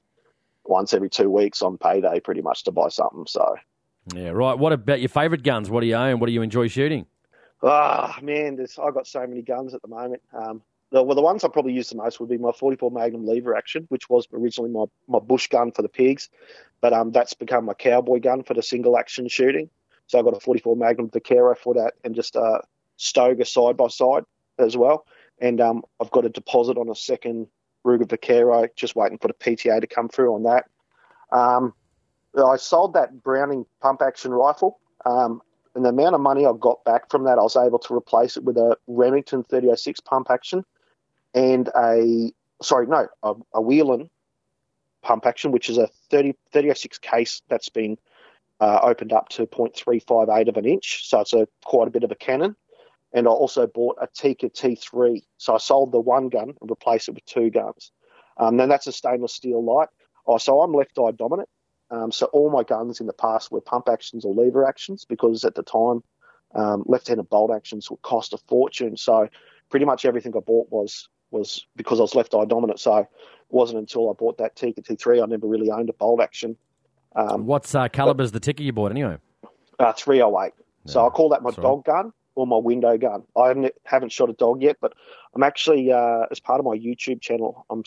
[0.64, 3.26] once every two weeks on payday, pretty much to buy something.
[3.26, 3.56] So
[4.14, 4.58] yeah, right.
[4.58, 5.70] What about your favourite guns?
[5.70, 6.18] What do you own?
[6.18, 7.06] What do you enjoy shooting?
[7.62, 10.20] Ah, oh, man, I've got so many guns at the moment.
[10.34, 10.62] Um,
[10.94, 13.56] the, well, the ones I probably use the most would be my 44 Magnum lever
[13.56, 16.28] action, which was originally my, my bush gun for the pigs,
[16.80, 19.68] but um, that's become my cowboy gun for the single action shooting.
[20.06, 22.60] So I've got a 44 Magnum Vaquero for that, and just a
[22.96, 24.22] Stoeger side by side
[24.56, 25.04] as well.
[25.40, 27.48] And um, I've got a deposit on a second
[27.84, 30.66] Ruger Vaquero, just waiting for the PTA to come through on that.
[31.36, 31.74] Um,
[32.36, 34.78] I sold that Browning pump action rifle.
[35.04, 35.42] Um,
[35.74, 38.36] and the amount of money I got back from that, I was able to replace
[38.36, 40.64] it with a Remington 3006 pump action
[41.34, 42.32] and a
[42.62, 44.08] sorry, no, a, a Whelen
[45.02, 47.98] pump action, which is a 30, 3006 case that's been
[48.60, 52.10] uh, opened up to 0.358 of an inch, so it's a quite a bit of
[52.10, 52.56] a cannon.
[53.12, 57.08] And I also bought a Tikka T3, so I sold the one gun and replaced
[57.08, 57.92] it with two guns.
[58.38, 59.88] Um, then that's a stainless steel light.
[60.26, 61.48] Oh, so I'm left eye dominant.
[61.90, 65.44] Um, so all my guns in the past were pump actions or lever actions because
[65.44, 66.02] at the time
[66.54, 68.96] um, left-handed bolt actions would cost a fortune.
[68.96, 69.28] So
[69.70, 72.80] pretty much everything I bought was was because I was left eye dominant.
[72.80, 73.08] So it
[73.50, 76.56] wasn't until I bought that Tikka T3 I never really owned a bolt action.
[77.14, 79.18] Um, What's uh, caliber's the Tikka you bought anyway?
[79.78, 80.52] Uh, 308.
[80.56, 83.22] Yeah, so I call that my dog gun or my window gun.
[83.36, 84.94] I haven't, haven't shot a dog yet, but
[85.34, 87.84] I'm actually, uh, as part of my YouTube channel, I'm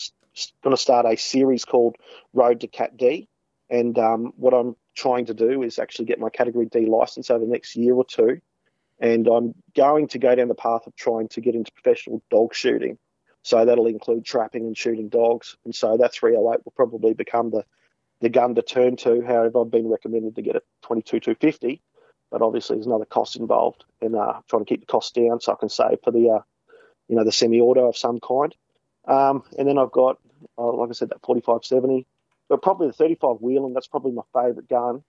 [0.63, 1.95] going to start a series called
[2.33, 3.27] Road to Cat D.
[3.69, 7.43] And um, what I'm trying to do is actually get my Category D license over
[7.43, 8.39] the next year or two.
[8.99, 12.55] And I'm going to go down the path of trying to get into professional dog
[12.55, 12.97] shooting.
[13.47, 15.55] So that'll include trapping and shooting dogs.
[15.63, 17.63] And so that 308 will probably become the,
[18.19, 19.21] the gun to turn to.
[19.25, 21.81] However, I've been recommended to get a 22 250,
[22.29, 25.53] but obviously there's another cost involved in uh, trying to keep the cost down so
[25.53, 26.41] I can save for the, uh,
[27.07, 28.53] you know, the semi-auto of some kind.
[29.05, 30.19] Um, and then I've got,
[30.57, 32.05] uh, like I said, that 4570,
[32.49, 33.73] but probably the 35 Whelen.
[33.73, 35.05] That's probably my favourite gun.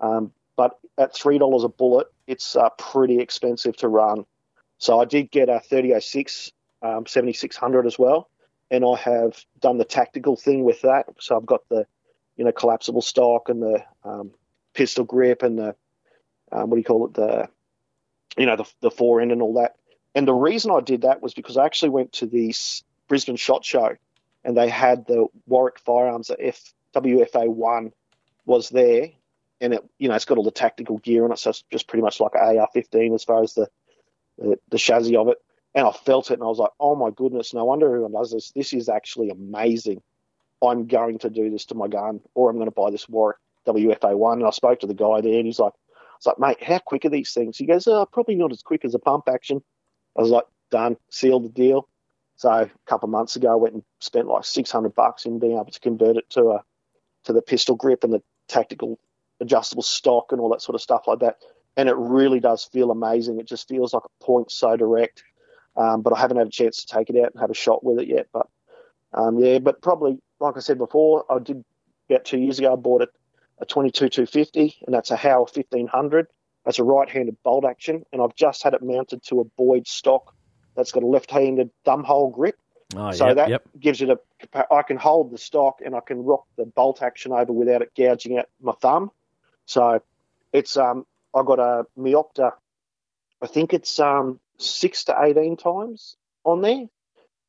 [0.00, 4.24] Um, but at three dollars a bullet, it's uh, pretty expensive to run.
[4.78, 6.50] So I did get a 3006
[6.84, 8.28] um, 7600 as well.
[8.70, 11.06] And I have done the tactical thing with that.
[11.18, 11.86] So I've got the,
[12.36, 14.32] you know, collapsible stock and the um,
[14.74, 15.74] pistol grip and the,
[16.52, 17.48] um, what do you call it, the,
[18.36, 19.76] you know, the, the fore end and all that.
[20.14, 22.54] And the reason I did that was because I actually went to the
[23.08, 23.96] Brisbane Shot Show
[24.44, 27.92] and they had the Warwick Firearms, the F, WFA1
[28.44, 29.08] was there.
[29.60, 31.38] And it, you know, it's got all the tactical gear on it.
[31.38, 33.68] So it's just pretty much like an AR-15 as far as the,
[34.38, 35.38] the, the chassis of it
[35.74, 38.32] and I felt it and I was like, oh my goodness, no wonder everyone does
[38.32, 38.52] this.
[38.52, 40.02] This is actually amazing.
[40.62, 43.36] I'm going to do this to my gun or I'm going to buy this Warwick
[43.66, 44.34] WFA1.
[44.34, 46.78] And I spoke to the guy there and he's like, I was like, mate, how
[46.78, 47.58] quick are these things?
[47.58, 49.62] He goes, oh, probably not as quick as a pump action.
[50.16, 51.88] I was like, done, sealed the deal.
[52.36, 55.54] So a couple of months ago, I went and spent like 600 bucks in being
[55.54, 56.64] able to convert it to a
[57.24, 58.98] to the pistol grip and the tactical
[59.40, 61.36] adjustable stock and all that sort of stuff like that.
[61.76, 63.40] And it really does feel amazing.
[63.40, 65.24] It just feels like a point so direct.
[65.76, 67.84] Um, but I haven't had a chance to take it out and have a shot
[67.84, 68.28] with it yet.
[68.32, 68.46] But
[69.12, 71.64] um, yeah, but probably like I said before, I did
[72.08, 72.72] about two years ago.
[72.72, 73.10] I bought it
[73.58, 76.26] a 22 250, and that's a Howa 1500.
[76.64, 80.34] That's a right-handed bolt action, and I've just had it mounted to a Boyd stock
[80.76, 82.56] that's got a left-handed thumb hole grip.
[82.96, 83.62] Oh, so yep, that yep.
[83.78, 84.18] gives it a.
[84.72, 87.92] I can hold the stock and I can rock the bolt action over without it
[87.96, 89.10] gouging out my thumb.
[89.66, 90.00] So
[90.52, 92.52] it's um I got a Meopta.
[93.42, 96.84] I think it's um six to 18 times on there.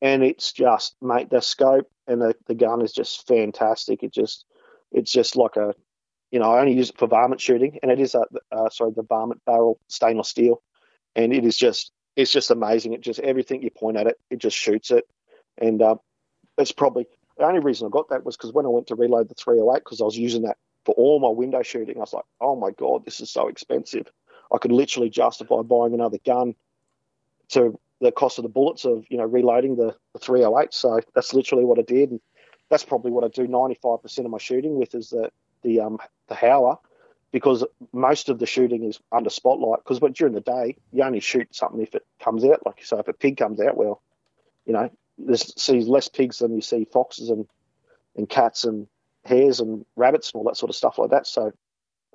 [0.02, 4.02] And it's just, mate, the scope and the, the gun is just fantastic.
[4.02, 4.44] It just,
[4.92, 5.74] it's just like a,
[6.30, 8.92] you know, I only use it for varmint shooting, and it is a, uh, sorry,
[8.94, 10.62] the varmint barrel stainless steel,
[11.14, 12.92] and it is just, it's just amazing.
[12.92, 15.04] It just everything you point at it, it just shoots it,
[15.56, 15.96] and uh,
[16.58, 17.06] it's probably
[17.38, 19.84] the only reason I got that was because when I went to reload the 308,
[19.84, 22.70] because I was using that for all my window shooting, I was like, oh my
[22.70, 24.10] god, this is so expensive.
[24.52, 26.54] I could literally justify buying another gun
[27.50, 30.72] to the cost of the bullets of you know reloading the, the 308.
[30.72, 32.20] So that's literally what I did, and
[32.68, 35.30] that's probably what I do 95% of my shooting with is the
[35.62, 36.78] the um the Howa,
[37.32, 39.80] because most of the shooting is under spotlight.
[39.80, 42.64] Because but during the day you only shoot something if it comes out.
[42.66, 44.02] Like so, if a pig comes out, well,
[44.66, 47.46] you know, there's see less pigs than you see foxes and
[48.16, 48.86] and cats and
[49.24, 51.26] hares and rabbits and all that sort of stuff like that.
[51.26, 51.52] So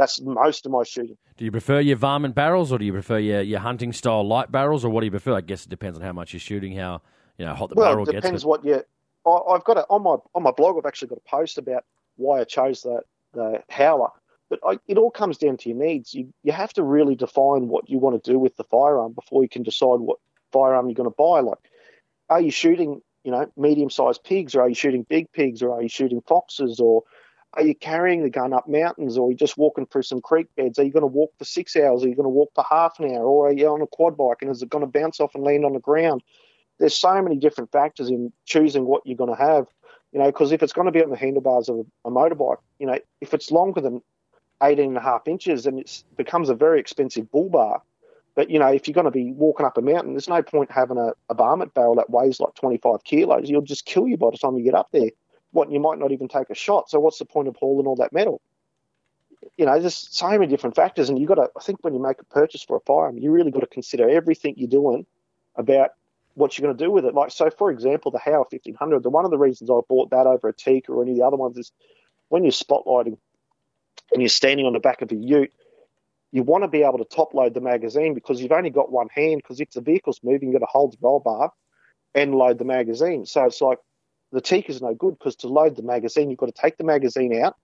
[0.01, 1.17] that's most of my shooting.
[1.37, 4.51] Do you prefer your varmint barrels or do you prefer your, your hunting style light
[4.51, 5.35] barrels or what do you prefer?
[5.35, 7.01] I guess it depends on how much you're shooting, how
[7.37, 8.13] you know hot the well, barrel gets.
[8.13, 8.83] Well, it depends what you.
[9.25, 10.77] I've got a, on my on my blog.
[10.77, 11.85] I've actually got a post about
[12.17, 13.01] why I chose the
[13.33, 14.11] the Howa.
[14.49, 16.13] But I, it all comes down to your needs.
[16.13, 19.43] You you have to really define what you want to do with the firearm before
[19.43, 20.17] you can decide what
[20.51, 21.39] firearm you're going to buy.
[21.39, 21.59] Like,
[22.29, 25.71] are you shooting you know medium sized pigs, or are you shooting big pigs, or
[25.71, 27.03] are you shooting foxes, or
[27.53, 30.47] are you carrying the gun up mountains or are you just walking through some creek
[30.55, 30.79] beds?
[30.79, 32.03] Are you going to walk for six hours?
[32.03, 33.23] Are you going to walk for half an hour?
[33.23, 35.43] Or are you on a quad bike and is it going to bounce off and
[35.43, 36.23] land on the ground?
[36.81, 39.67] there's so many different factors in choosing what you're going to have.
[40.11, 42.87] You know, because if it's going to be on the handlebars of a, motorbike, you
[42.87, 44.01] know, if it's longer than
[44.61, 47.81] 18 and a half inches, then it becomes a very expensive bull bar.
[48.35, 50.71] But, you know, if you're going to be walking up a mountain, there's no point
[50.71, 53.49] having a, a varmint barrel that weighs like 25 kilos.
[53.49, 55.11] You'll just kill you by the time you get up there.
[55.51, 56.89] What, you might not even take a shot.
[56.89, 58.41] So what's the point of hauling all that metal?
[59.57, 61.09] You know, there's so many different factors.
[61.09, 63.31] And you've got to, I think when you make a purchase for a firearm, you
[63.31, 65.05] really got to consider everything you're doing
[65.55, 65.91] about
[66.35, 67.13] what you're going to do with it.
[67.13, 70.27] Like, so for example, the Howa 1500, the one of the reasons I bought that
[70.27, 71.71] over a Teak or any of the other ones is
[72.29, 73.17] when you're spotlighting
[74.13, 75.51] and you're standing on the back of a ute,
[76.31, 79.09] you want to be able to top load the magazine because you've only got one
[79.09, 79.41] hand.
[79.43, 81.51] Because if the vehicle's moving, you've got to hold the roll bar
[82.15, 83.25] and load the magazine.
[83.25, 83.79] So it's like
[84.31, 87.41] the is no good because to load the magazine, you've got to take the magazine
[87.41, 87.55] out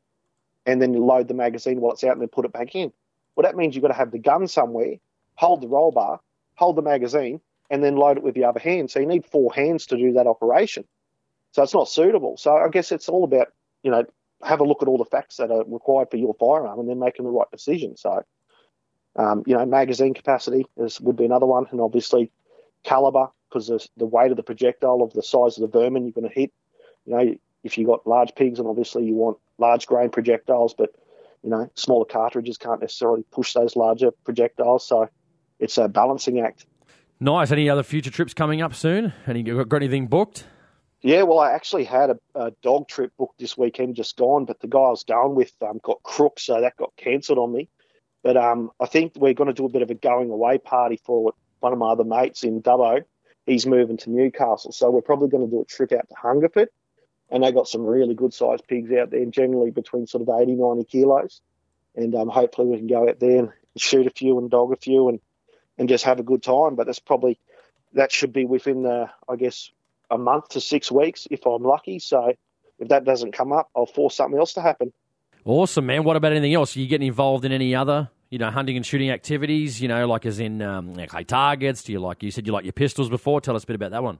[0.65, 2.91] and then you load the magazine while it's out and then put it back in.
[3.35, 4.95] Well, that means you've got to have the gun somewhere,
[5.35, 6.19] hold the roll bar,
[6.55, 7.39] hold the magazine,
[7.69, 8.91] and then load it with the other hand.
[8.91, 10.85] So you need four hands to do that operation.
[11.51, 12.37] So it's not suitable.
[12.37, 13.47] So I guess it's all about,
[13.83, 14.03] you know,
[14.43, 16.99] have a look at all the facts that are required for your firearm and then
[16.99, 17.97] making the right decision.
[17.97, 18.23] So
[19.17, 22.31] um, you know, magazine capacity is, would be another one, and obviously
[22.83, 26.13] caliber because the, the weight of the projectile of the size of the vermin you're
[26.13, 26.51] going to hit.
[27.05, 30.91] You know, if you've got large pigs, and obviously you want large grain projectiles, but
[31.43, 34.87] you know, smaller cartridges can't necessarily push those larger projectiles.
[34.87, 35.09] So
[35.59, 36.65] it's a balancing act.
[37.19, 37.51] Nice.
[37.51, 39.13] Any other future trips coming up soon?
[39.25, 40.45] Any got anything booked?
[41.01, 44.59] Yeah, well, I actually had a, a, dog trip booked this weekend, just gone, but
[44.59, 47.69] the guy I was going with um, got crook, so that got cancelled on me.
[48.23, 50.99] But um, I think we're going to do a bit of a going away party
[51.05, 53.03] for one of my other mates in Dubbo.
[53.47, 56.67] He's moving to Newcastle, so we're probably going to do a trip out to Hungerford.
[57.29, 60.55] And they got some really good sized pigs out there, generally between sort of 80,
[60.55, 61.41] 90 kilos.
[61.95, 64.75] And um, hopefully we can go out there and shoot a few and dog a
[64.75, 65.19] few and,
[65.77, 66.75] and just have a good time.
[66.75, 67.39] But that's probably,
[67.93, 69.71] that should be within the, I guess,
[70.11, 71.99] a month to six weeks if I'm lucky.
[71.99, 72.33] So
[72.79, 74.91] if that doesn't come up, I'll force something else to happen.
[75.45, 76.03] Awesome, man.
[76.03, 76.75] What about anything else?
[76.75, 79.81] Are you getting involved in any other you know, hunting and shooting activities?
[79.81, 81.83] You know, like as in um, like targets?
[81.83, 83.41] Do you like you said you like your pistols before?
[83.41, 84.19] Tell us a bit about that one.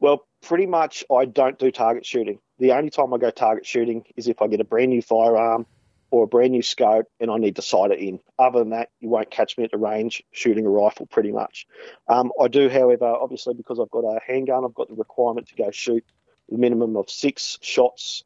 [0.00, 2.38] Well, pretty much I don't do target shooting.
[2.58, 5.66] The only time I go target shooting is if I get a brand new firearm
[6.10, 8.18] or a brand new scope and I need to sight it in.
[8.38, 11.66] Other than that, you won't catch me at the range shooting a rifle pretty much.
[12.08, 15.56] Um, I do, however, obviously because I've got a handgun, I've got the requirement to
[15.56, 16.04] go shoot
[16.50, 18.24] a minimum of six shots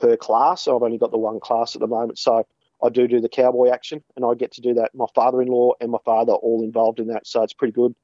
[0.00, 0.68] per class.
[0.68, 2.18] I've only got the one class at the moment.
[2.18, 2.46] So
[2.82, 4.94] I do do the cowboy action, and I get to do that.
[4.94, 7.94] My father-in-law and my father are all involved in that, so it's pretty good.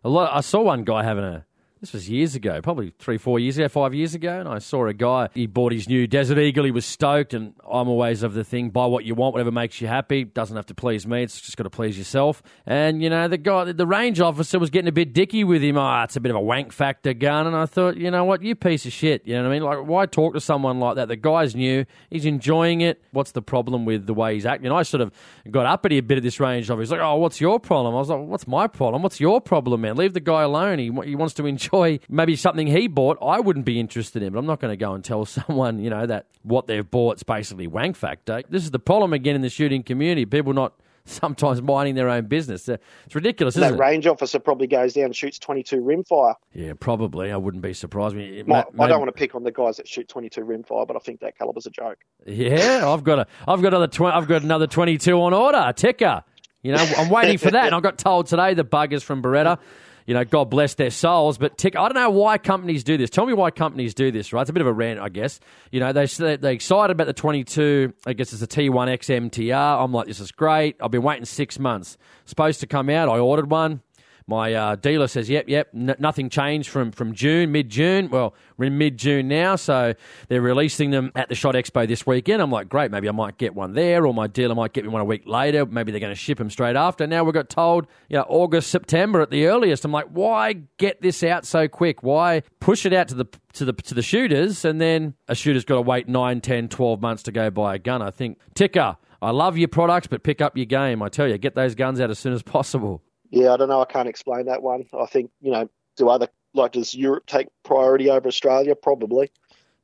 [0.04, 0.32] Lot.
[0.34, 1.45] I saw one guy having a
[1.86, 4.88] this was years ago, probably three, four years ago, five years ago, and I saw
[4.88, 5.30] a guy.
[5.36, 6.66] He bought his new Desert Eagle.
[6.66, 9.80] He was stoked, and I'm always of the thing: buy what you want, whatever makes
[9.80, 10.24] you happy.
[10.24, 12.42] Doesn't have to please me; it's just got to please yourself.
[12.66, 15.78] And you know, the guy, the range officer, was getting a bit dicky with him.
[15.78, 17.46] Oh, it's a bit of a wank factor gun.
[17.46, 19.22] And I thought, you know what, you piece of shit.
[19.28, 19.64] You know what I mean?
[19.64, 21.08] Like, why talk to someone like that?
[21.08, 21.86] The guy's new.
[22.10, 23.04] He's enjoying it.
[23.12, 24.66] What's the problem with the way he's acting?
[24.66, 25.12] And I sort of
[25.52, 26.82] got uppity a bit of this range officer.
[26.82, 27.94] He's like, oh, what's your problem?
[27.94, 29.04] I was like, what's my problem?
[29.04, 29.98] What's your problem, man?
[29.98, 30.80] Leave the guy alone.
[30.80, 34.34] He he wants to enjoy enjoy maybe something he bought, I wouldn't be interested in.
[34.34, 37.18] But I'm not going to go and tell someone, you know, that what they've bought
[37.18, 38.42] is basically wank factor.
[38.50, 40.26] This is the problem again in the shooting community.
[40.26, 40.74] People not
[41.08, 42.68] sometimes minding their own business.
[42.68, 46.34] It's ridiculous, that range officer probably goes down and shoots 22 rimfire.
[46.54, 47.32] Yeah, probably.
[47.32, 48.16] I wouldn't be surprised.
[48.16, 50.88] Me, My, ma- I don't want to pick on the guys that shoot 22 rimfire,
[50.88, 52.00] but I think that caliber's a joke.
[52.26, 55.74] Yeah, I've got a, I've got another, tw- I've got another twenty-two on order, a
[55.74, 56.24] Tikka.
[56.64, 59.60] You know, I'm waiting for that, and I got told today the buggers from Beretta.
[60.06, 61.76] You know, God bless their souls, but tick.
[61.76, 63.10] I don't know why companies do this.
[63.10, 64.42] Tell me why companies do this, right?
[64.42, 65.40] It's a bit of a rant, I guess.
[65.72, 67.94] You know, they they're excited about the 22.
[68.06, 69.84] I guess it's a T1X MTR.
[69.84, 70.76] I'm like, this is great.
[70.80, 71.98] I've been waiting six months.
[72.26, 73.10] Supposed to come out.
[73.10, 73.82] I ordered one.
[74.28, 78.10] My uh, dealer says, "Yep, yep, n- nothing changed from from June, mid June.
[78.10, 79.94] Well, we're in mid June now, so
[80.30, 82.42] they're releasing them at the Shot Expo this weekend.
[82.42, 84.90] I'm like, great, maybe I might get one there, or my dealer might get me
[84.90, 85.64] one a week later.
[85.68, 87.06] Maybe they're going to ship them straight after.
[87.06, 89.86] Now we've got told, you know, August, September at the earliest.
[89.86, 92.02] I'm like, why get this out so quick?
[92.02, 95.66] Why push it out to the to the to the shooters, and then a shooter's
[95.66, 98.02] got to wait 9, 10, 12 months to go buy a gun?
[98.02, 98.98] I think Tikka.
[99.22, 101.02] I love your products, but pick up your game.
[101.02, 103.02] I tell you, get those guns out as soon as possible.
[103.30, 103.82] Yeah, I don't know.
[103.82, 104.86] I can't explain that one.
[104.98, 108.76] I think, you know, do other, like, does Europe take priority over Australia?
[108.76, 109.32] Probably.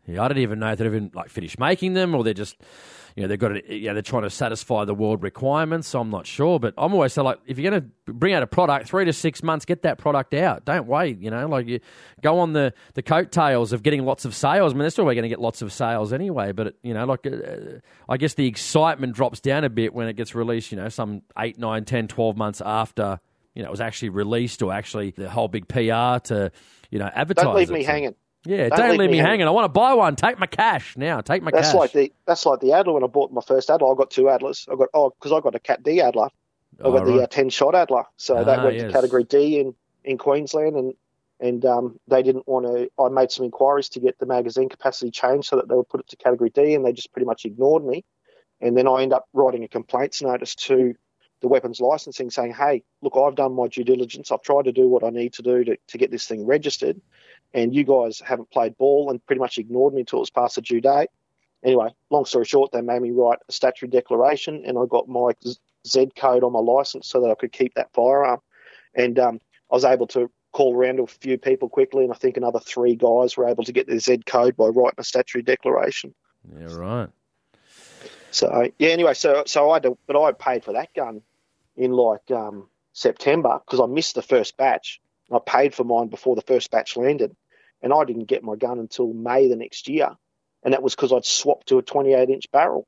[0.07, 2.57] Yeah, I don't even know if they've even like finished making them, or they're just,
[3.15, 5.89] you know, they've got to, know, they're trying to satisfy the world requirements.
[5.89, 8.41] So I'm not sure, but I'm always so like, if you're going to bring out
[8.41, 10.65] a product, three to six months, get that product out.
[10.65, 11.19] Don't wait.
[11.19, 11.81] You know, like you
[12.21, 14.73] go on the the coattails of getting lots of sales.
[14.73, 17.05] I mean, they're still going to get lots of sales anyway, but it, you know,
[17.05, 17.79] like uh,
[18.09, 20.71] I guess the excitement drops down a bit when it gets released.
[20.71, 23.19] You know, some eight, nine, ten, twelve months after
[23.55, 26.51] you know it was actually released, or actually the whole big PR to
[26.89, 27.45] you know advertise.
[27.45, 27.73] Don't leave it.
[27.73, 28.15] me hanging.
[28.43, 29.45] Yeah, don't, leave, me hanging.
[29.45, 30.15] I want to buy one.
[30.15, 31.21] Take my cash now.
[31.21, 31.75] Take my That's cash.
[31.75, 33.91] like the that's like the Adler when I bought my first Adler.
[33.91, 34.67] I got two Adlers.
[34.71, 36.25] I got oh because I got a Cat D Adler.
[36.79, 37.21] I Oh, got the right.
[37.23, 38.05] uh, ten shot Adler.
[38.17, 38.85] So that Ah, went yes.
[38.87, 40.93] to Category D in in Queensland, and
[41.39, 42.89] and um, they didn't want to.
[42.99, 45.99] I made some inquiries to get the magazine capacity changed so that they would put
[45.99, 48.03] it to Category D, and they just pretty much ignored me.
[48.59, 50.95] And then I end up writing a complaints notice to
[51.41, 54.31] the weapons licensing saying, hey, look, I've done my due diligence.
[54.31, 57.01] I've tried to do what I need to do to, to get this thing registered.
[57.53, 60.55] And you guys haven't played ball and pretty much ignored me until it was past
[60.55, 61.09] the due date.
[61.63, 65.31] Anyway, long story short, they made me write a statutory declaration and I got my
[65.85, 68.39] Z- code on my license so that I could keep that firearm.
[68.95, 72.15] And um, I was able to call around to a few people quickly, and I
[72.15, 75.43] think another three guys were able to get their Z code by writing a statutory
[75.43, 76.13] declaration.
[76.57, 77.09] Yeah, right.
[78.31, 81.21] So yeah, anyway, so so I had to, but I paid for that gun
[81.75, 84.99] in like um, September because I missed the first batch.
[85.31, 87.35] I paid for mine before the first batch landed,
[87.81, 90.09] and I didn't get my gun until May the next year,
[90.63, 92.85] and that was because I'd swapped to a 28 inch barrel,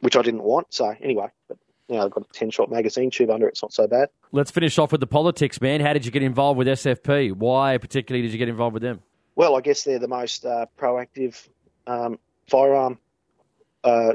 [0.00, 0.72] which I didn't want.
[0.72, 3.50] So anyway, but now I've got a 10 shot magazine tube under it.
[3.50, 4.08] It's not so bad.
[4.32, 5.80] Let's finish off with the politics, man.
[5.80, 7.32] How did you get involved with SFP?
[7.32, 9.02] Why particularly did you get involved with them?
[9.34, 11.46] Well, I guess they're the most uh, proactive
[11.86, 12.18] um,
[12.48, 12.98] firearm
[13.84, 14.14] uh,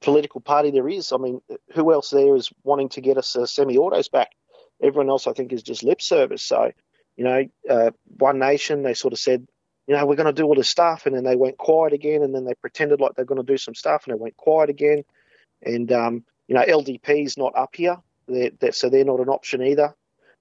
[0.00, 1.12] political party there is.
[1.12, 1.40] I mean,
[1.74, 4.32] who else there is wanting to get us uh, semi-autos back?
[4.82, 6.42] Everyone else, I think, is just lip service.
[6.42, 6.72] So,
[7.16, 9.46] you know, uh, One Nation, they sort of said,
[9.86, 12.22] you know, we're going to do all this stuff, and then they went quiet again,
[12.22, 14.68] and then they pretended like they're going to do some stuff, and they went quiet
[14.68, 15.04] again.
[15.62, 17.96] And um, you know, LDP's not up here,
[18.26, 19.94] they're, they're, so they're not an option either.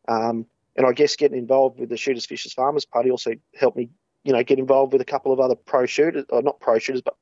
[0.07, 3.89] Um, and I guess getting involved with the Shooters, Fishers, Farmers Party also helped me,
[4.23, 7.01] you know, get involved with a couple of other pro shooters, or not pro shooters,
[7.01, 7.15] but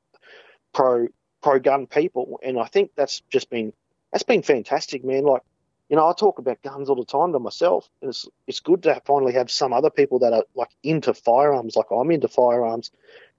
[0.72, 1.08] pro
[1.44, 2.40] pro gun people.
[2.42, 3.72] And I think that's just been
[4.10, 5.24] that's been fantastic, man.
[5.24, 5.42] Like,
[5.90, 8.82] you know, I talk about guns all the time to myself, and it's it's good
[8.84, 12.90] to finally have some other people that are like into firearms, like I'm into firearms,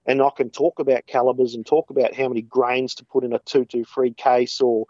[0.06, 3.32] and I can talk about calibers and talk about how many grains to put in
[3.32, 4.86] a two two three case or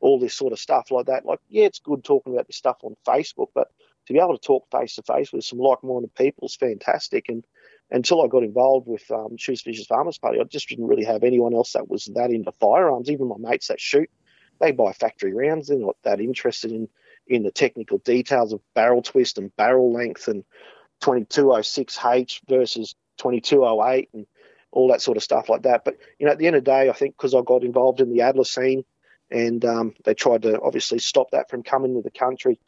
[0.00, 1.24] all this sort of stuff like that.
[1.24, 3.68] Like, yeah, it's good talking about this stuff on Facebook, but
[4.06, 7.28] to be able to talk face to face with some like-minded people is fantastic.
[7.28, 7.44] And
[7.90, 11.24] until I got involved with um, Shooters Fishers Farmers Party, I just didn't really have
[11.24, 13.10] anyone else that was that into firearms.
[13.10, 14.10] Even my mates that shoot,
[14.60, 15.68] they buy factory rounds.
[15.68, 16.88] They're not that interested in
[17.26, 20.44] in the technical details of barrel twist and barrel length and
[21.02, 24.26] 2206H versus 2208 and
[24.70, 25.84] all that sort of stuff like that.
[25.84, 28.00] But you know, at the end of the day, I think because I got involved
[28.00, 28.84] in the Adler scene
[29.30, 32.58] and um, they tried to obviously stop that from coming to the country,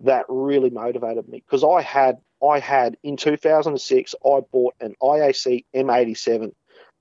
[0.00, 5.64] that really motivated me because I had I had in 2006 I bought an IAC
[5.74, 6.52] M87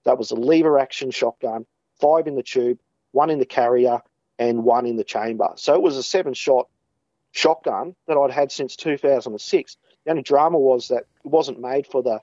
[0.06, 1.66] that was a lever action shotgun,
[2.00, 2.80] five in the tube,
[3.12, 4.02] one in the carrier,
[4.40, 5.50] and one in the chamber.
[5.56, 6.68] So it was a seven shot
[7.32, 9.78] shotgun that I'd had since 2006.
[10.06, 12.22] The only drama was that it wasn't made for the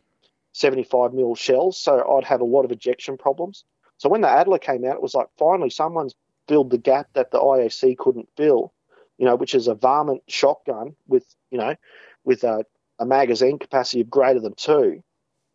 [0.53, 3.65] 75 mil shells, so I'd have a lot of ejection problems.
[3.99, 6.15] So when the Adler came out, it was like finally someone's
[6.49, 8.73] filled the gap that the IAC couldn't fill,
[9.19, 11.75] you know, which is a varmint shotgun with, you know,
[12.25, 12.65] with a
[12.99, 15.03] a magazine capacity of greater than two.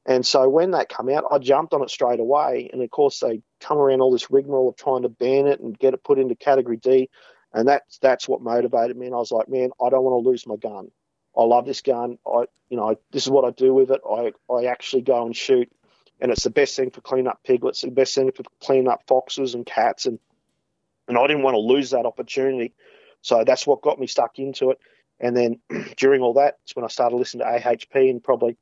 [0.05, 2.69] And so when that come out, I jumped on it straight away.
[2.71, 5.77] And of course, they come around all this rigmarole of trying to ban it and
[5.77, 7.09] get it put into Category D.
[7.53, 9.07] And that's that's what motivated me.
[9.07, 10.89] And I was like, man, I don't want to lose my gun.
[11.37, 12.17] I love this gun.
[12.25, 14.01] I, you know, this is what I do with it.
[14.09, 15.71] I, I actually go and shoot,
[16.19, 19.03] and it's the best thing for cleaning up piglets, the best thing for cleaning up
[19.07, 20.19] foxes and cats, and
[21.07, 22.73] and I didn't want to lose that opportunity.
[23.21, 24.79] So that's what got me stuck into it.
[25.20, 25.59] And then
[25.97, 28.57] during all that, it's when I started listening to AHP and probably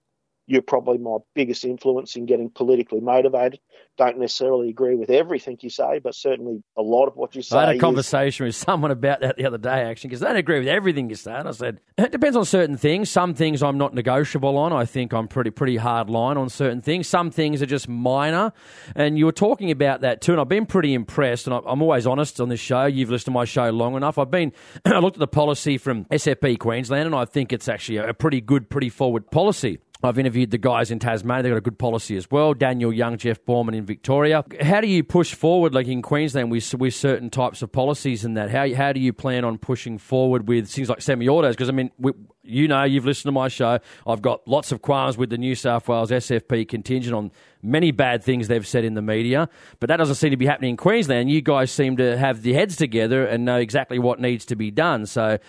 [0.47, 3.59] you're probably my biggest influence in getting politically motivated.
[3.97, 7.57] Don't necessarily agree with everything you say, but certainly a lot of what you say.
[7.57, 8.55] I had a conversation is...
[8.55, 11.15] with someone about that the other day, actually, because they don't agree with everything you
[11.15, 11.33] say.
[11.33, 13.09] And I said, it depends on certain things.
[13.09, 14.71] Some things I'm not negotiable on.
[14.71, 17.07] I think I'm pretty, pretty hard line on certain things.
[17.07, 18.53] Some things are just minor.
[18.95, 21.47] And you were talking about that too, and I've been pretty impressed.
[21.47, 22.85] And I'm always honest on this show.
[22.85, 24.17] You've listened to my show long enough.
[24.17, 24.53] I've been,
[24.85, 28.39] I looked at the policy from SFP Queensland, and I think it's actually a pretty
[28.39, 29.79] good, pretty forward policy.
[30.03, 31.43] I've interviewed the guys in Tasmania.
[31.43, 32.53] They've got a good policy as well.
[32.53, 34.43] Daniel Young, Jeff Bourman in Victoria.
[34.61, 38.37] How do you push forward, like in Queensland, with, with certain types of policies and
[38.37, 38.51] that?
[38.51, 41.55] How, how do you plan on pushing forward with things like semi autos?
[41.55, 42.11] Because, I mean, we,
[42.43, 43.79] you know, you've listened to my show.
[44.05, 47.31] I've got lots of qualms with the New South Wales SFP contingent on
[47.61, 50.71] many bad things they've said in the media, but that doesn't seem to be happening
[50.71, 51.29] in Queensland.
[51.29, 54.71] You guys seem to have the heads together and know exactly what needs to be
[54.71, 55.05] done.
[55.05, 55.39] So,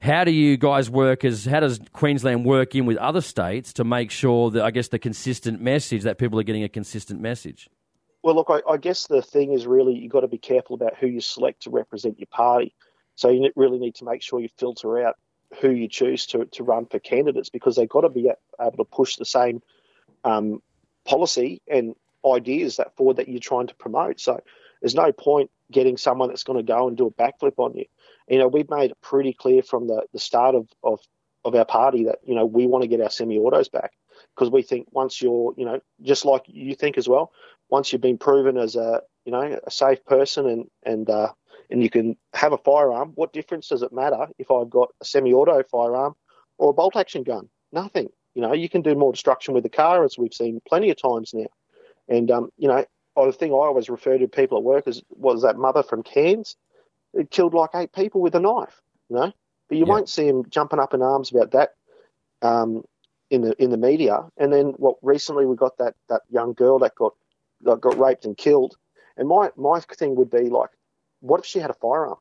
[0.00, 3.84] how do you guys work as how does Queensland work in with other states to
[3.84, 7.68] make sure that I guess the consistent message that people are getting a consistent message?
[8.22, 10.96] Well, look, I, I guess the thing is really you've got to be careful about
[10.96, 12.74] who you select to represent your party.
[13.16, 15.16] So you really need to make sure you filter out
[15.60, 18.30] who you choose to, to run for candidates because they've got to be
[18.60, 19.62] able to push the same
[20.24, 20.62] um,
[21.04, 21.94] policy and
[22.26, 24.20] ideas that forward that you're trying to promote.
[24.20, 24.40] So
[24.80, 27.84] there's no point getting someone that's going to go and do a backflip on you
[28.28, 31.00] you know, we've made it pretty clear from the, the start of, of,
[31.44, 33.92] of our party that, you know, we want to get our semi autos back
[34.34, 37.32] because we think once you're, you know, just like you think as well,
[37.68, 41.32] once you've been proven as a, you know, a safe person and, and, uh,
[41.70, 45.04] and you can have a firearm, what difference does it matter if I've got a
[45.04, 46.14] semi auto firearm
[46.58, 47.48] or a bolt action gun?
[47.72, 48.08] Nothing.
[48.34, 51.00] You know, you can do more destruction with the car, as we've seen plenty of
[51.00, 51.46] times now.
[52.08, 52.84] And, um, you know,
[53.16, 56.56] the thing I always refer to people at work is was that mother from Cairns
[57.14, 59.32] it killed like eight people with a knife, you know.
[59.68, 59.92] But you yeah.
[59.92, 61.74] won't see him jumping up in arms about that
[62.42, 62.84] um,
[63.30, 64.26] in the in the media.
[64.36, 64.96] And then what?
[65.02, 67.14] Recently, we got that that young girl that got
[67.62, 68.76] that got raped and killed.
[69.16, 70.70] And my my thing would be like,
[71.20, 72.18] what if she had a firearm?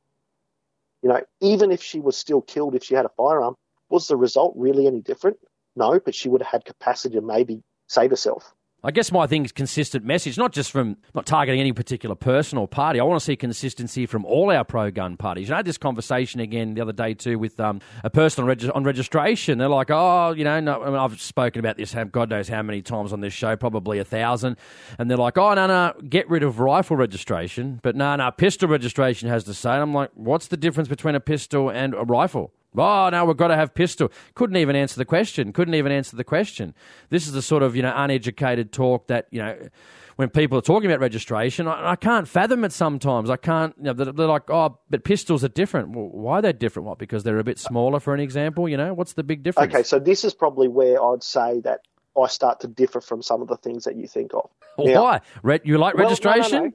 [1.02, 3.56] You know, even if she was still killed, if she had a firearm,
[3.90, 5.38] was the result really any different?
[5.76, 8.53] No, but she would have had capacity to maybe save herself.
[8.86, 12.58] I guess my thing is consistent message, not just from not targeting any particular person
[12.58, 13.00] or party.
[13.00, 15.48] I want to see consistency from all our pro gun parties.
[15.48, 18.50] Know, I had this conversation again the other day too with um, a person on,
[18.50, 19.58] reg- on, registration.
[19.58, 22.62] They're like, oh, you know, no, I mean, I've spoken about this God knows how
[22.62, 24.58] many times on this show, probably a thousand.
[25.00, 27.80] And they're like, oh, no, no, get rid of rifle registration.
[27.84, 29.72] But no, no, pistol registration has to say.
[29.72, 32.52] And I'm like, what's the difference between a pistol and a rifle?
[32.76, 34.12] Oh, no, we've got to have pistol.
[34.36, 35.54] Couldn't even answer the question.
[35.54, 36.74] Couldn't even answer the question.
[37.10, 39.70] This is the sort of, you know, uneducated talk that, you know,
[40.16, 43.30] when people are talking about registration, I, I can't fathom it sometimes.
[43.30, 45.90] I can't, you know, they're, they're, like, oh, but pistols are different.
[45.90, 46.88] Well, why are they different?
[46.88, 48.70] What, because they're a bit smaller, for an example?
[48.70, 49.74] You know, what's the big difference?
[49.74, 51.82] Okay, so this is probably where I'd say that
[52.22, 54.50] I start to differ from some of the things that you think of.
[54.78, 55.22] Now, why?
[55.42, 56.52] Re- you like well, registration?
[56.52, 56.74] No, no,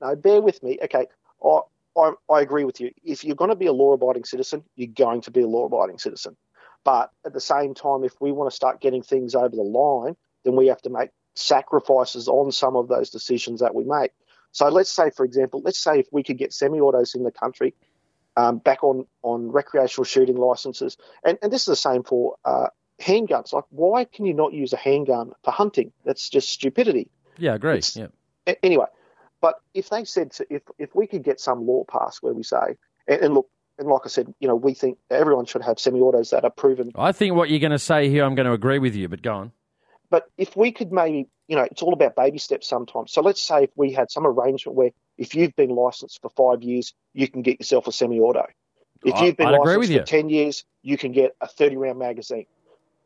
[0.00, 0.08] no.
[0.08, 0.78] no, bear with me.
[0.84, 1.06] Okay,
[1.44, 1.60] I,
[1.96, 2.90] I, I agree with you.
[3.02, 5.66] If you're going to be a law abiding citizen, you're going to be a law
[5.66, 6.36] abiding citizen.
[6.84, 10.16] But at the same time, if we want to start getting things over the line,
[10.44, 14.12] then we have to make sacrifices on some of those decisions that we make.
[14.52, 17.74] So let's say, for example, let's say if we could get semi-autos in the country
[18.36, 22.68] um, back on, on recreational shooting licenses, and, and this is the same for uh,
[23.00, 23.52] handguns.
[23.52, 25.92] Like, why can you not use a handgun for hunting?
[26.04, 27.08] That's just stupidity.
[27.38, 27.80] Yeah, agree.
[27.94, 28.08] yeah.
[28.62, 28.86] Anyway,
[29.40, 32.42] but if they said, to, if if we could get some law passed where we
[32.42, 32.76] say,
[33.06, 36.30] and, and look, and like I said, you know, we think everyone should have semi-autos
[36.30, 36.92] that are proven.
[36.94, 39.22] I think what you're going to say here, I'm going to agree with you, but
[39.22, 39.52] go on.
[40.10, 43.12] But if we could maybe, you know, it's all about baby steps sometimes.
[43.12, 46.62] So let's say if we had some arrangement where if you've been licensed for five
[46.62, 48.46] years, you can get yourself a semi-auto.
[49.02, 52.46] If you've been I'd licensed for ten years, you can get a 30-round magazine.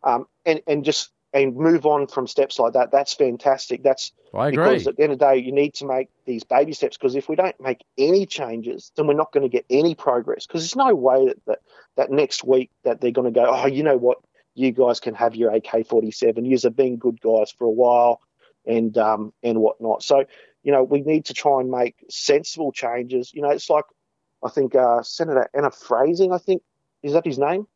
[0.02, 2.92] Um, and and just and move on from steps like that.
[2.92, 3.82] That's fantastic.
[3.82, 4.64] That's I agree.
[4.64, 7.16] Because at the end of the day, you need to make these baby steps because
[7.16, 10.46] if we don't make any changes, then we're not going to get any progress.
[10.46, 11.58] Because there's no way that, that
[11.96, 14.18] that next week that they're going to go, oh, you know what,
[14.54, 16.46] you guys can have your AK-47.
[16.46, 18.20] You have been good guys for a while,
[18.64, 20.04] and um and whatnot.
[20.04, 20.24] So
[20.62, 23.34] you know we need to try and make sensible changes.
[23.34, 23.84] You know, it's like
[24.44, 26.62] I think uh, Senator Anna Phrasing, I think
[27.02, 27.66] is that his name.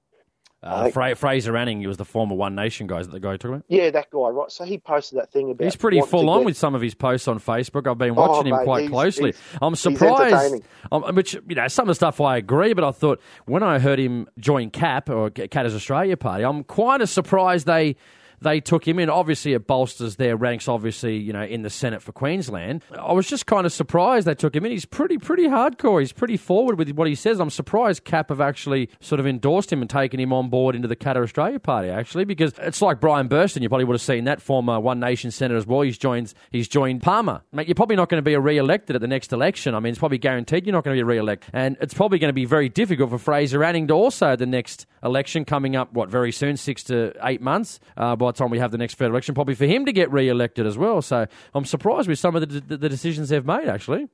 [0.60, 2.98] Uh, Fra- Fraser Anning, he was the former One Nation guy.
[2.98, 3.64] Is that the guy you're talking about?
[3.68, 4.50] Yeah, that guy, right?
[4.50, 5.64] So he posted that thing about.
[5.64, 7.86] He's pretty full on get- with some of his posts on Facebook.
[7.88, 9.24] I've been watching him mate, quite he's- closely.
[9.32, 10.62] he's- I'm surprised.
[10.90, 13.78] um, which you know, some of the stuff I agree, but I thought when I
[13.78, 17.94] heard him join CAP or Katter's Australia Party, I'm quite as surprised they.
[18.40, 19.10] They took him in.
[19.10, 20.68] Obviously, it bolsters their ranks.
[20.68, 22.82] Obviously, you know, in the Senate for Queensland.
[22.98, 24.72] I was just kind of surprised they took him in.
[24.72, 26.00] He's pretty, pretty hardcore.
[26.00, 27.40] He's pretty forward with what he says.
[27.40, 30.88] I'm surprised CAP have actually sort of endorsed him and taken him on board into
[30.88, 31.88] the Katter Australia Party.
[31.88, 33.62] Actually, because it's like Brian Burston.
[33.62, 35.82] You probably would have seen that former One Nation senator as well.
[35.82, 36.32] He's joined.
[36.50, 37.42] He's joined Palmer.
[37.52, 39.74] Mate, you're probably not going to be re-elected at the next election.
[39.74, 42.28] I mean, it's probably guaranteed you're not going to be re-elected, and it's probably going
[42.28, 45.92] to be very difficult for Fraser Anning to also the next election coming up.
[45.92, 48.94] What very soon, six to eight months uh, by the time we have the next
[48.94, 51.02] federal election, probably for him to get re-elected as well.
[51.02, 53.68] So I'm surprised with some of the, the, the decisions they've made.
[53.68, 54.08] Actually,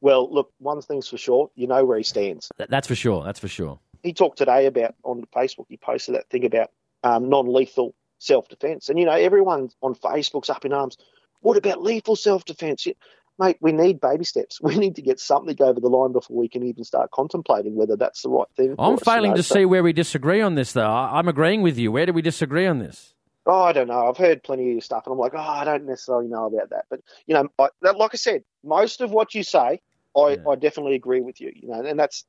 [0.00, 2.50] Well, look, one thing's for sure, you know where he stands.
[2.56, 3.24] That's for sure.
[3.24, 3.78] That's for sure.
[4.02, 5.66] He talked today about on Facebook.
[5.68, 6.70] He posted that thing about
[7.02, 10.96] um, non-lethal self-defense, and you know everyone on Facebook's up in arms.
[11.40, 12.86] What about lethal self-defense?
[12.86, 12.92] Yeah,
[13.40, 14.60] Mate, we need baby steps.
[14.62, 17.96] We need to get something over the line before we can even start contemplating whether
[17.96, 18.74] that's the right thing.
[18.78, 19.36] I'm us, you failing know?
[19.36, 20.88] to So- see where we disagree on this, though.
[20.90, 21.92] I'm agreeing with you.
[21.92, 23.14] Where do we disagree on this?
[23.48, 24.06] Oh, I don't know.
[24.08, 26.68] I've heard plenty of your stuff, and I'm like, oh, I don't necessarily know about
[26.70, 26.84] that.
[26.90, 29.80] But you know, I, that, like I said, most of what you say,
[30.16, 30.36] I, Yeah.
[30.48, 31.52] I definitely agree with you.
[31.56, 32.26] You know, and that's,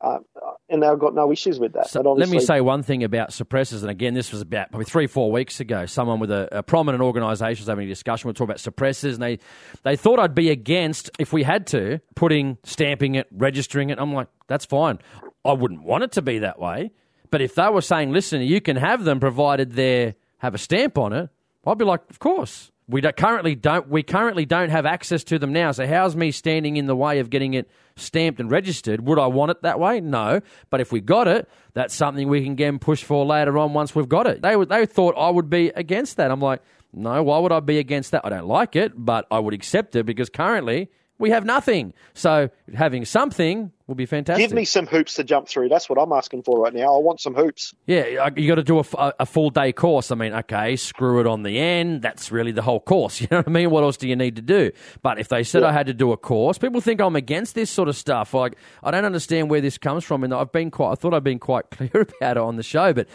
[0.00, 1.88] um, uh, and I've got no issues with that.
[1.88, 4.86] So but let me say one thing about suppressors, and again, this was about probably
[4.86, 5.86] three, four weeks ago.
[5.86, 8.26] Someone with a, a prominent organisation was having a discussion.
[8.26, 9.38] We were talking about suppressors, and they,
[9.84, 13.98] they thought I'd be against, if we had to, putting, stamping it, registering it.
[13.98, 14.98] I'm like, that's fine.
[15.44, 16.90] I wouldn't want it to be that way.
[17.30, 20.96] But if they were saying, listen, you can have them provided they have a stamp
[20.96, 21.28] on it,
[21.66, 22.70] I'd be like, of course.
[22.88, 23.88] We don't, currently don't.
[23.88, 25.72] We currently don't have access to them now.
[25.72, 29.04] So how's me standing in the way of getting it stamped and registered?
[29.04, 30.00] Would I want it that way?
[30.00, 30.40] No.
[30.70, 33.92] But if we got it, that's something we can again push for later on once
[33.96, 34.40] we've got it.
[34.40, 36.30] They they thought I would be against that.
[36.30, 37.24] I'm like, no.
[37.24, 38.24] Why would I be against that?
[38.24, 40.88] I don't like it, but I would accept it because currently
[41.18, 41.94] we have nothing.
[42.14, 44.48] So having something would be fantastic.
[44.48, 45.68] give me some hoops to jump through.
[45.68, 46.96] That's what I'm asking for right now.
[46.96, 47.72] I want some hoops.
[47.86, 50.10] Yeah, you got to do a full day course.
[50.10, 52.02] I mean, okay, screw it on the end.
[52.02, 53.20] That's really the whole course.
[53.26, 53.70] You know what I mean?
[53.70, 54.70] What else do you need to do?
[55.02, 57.70] But if they said I had to do a course, people think I'm against this
[57.70, 58.34] sort of stuff.
[58.34, 60.22] Like, I don't understand where this comes from.
[60.22, 62.92] And I've been quite, I thought I've been quite clear about it on the show,
[62.92, 63.08] but.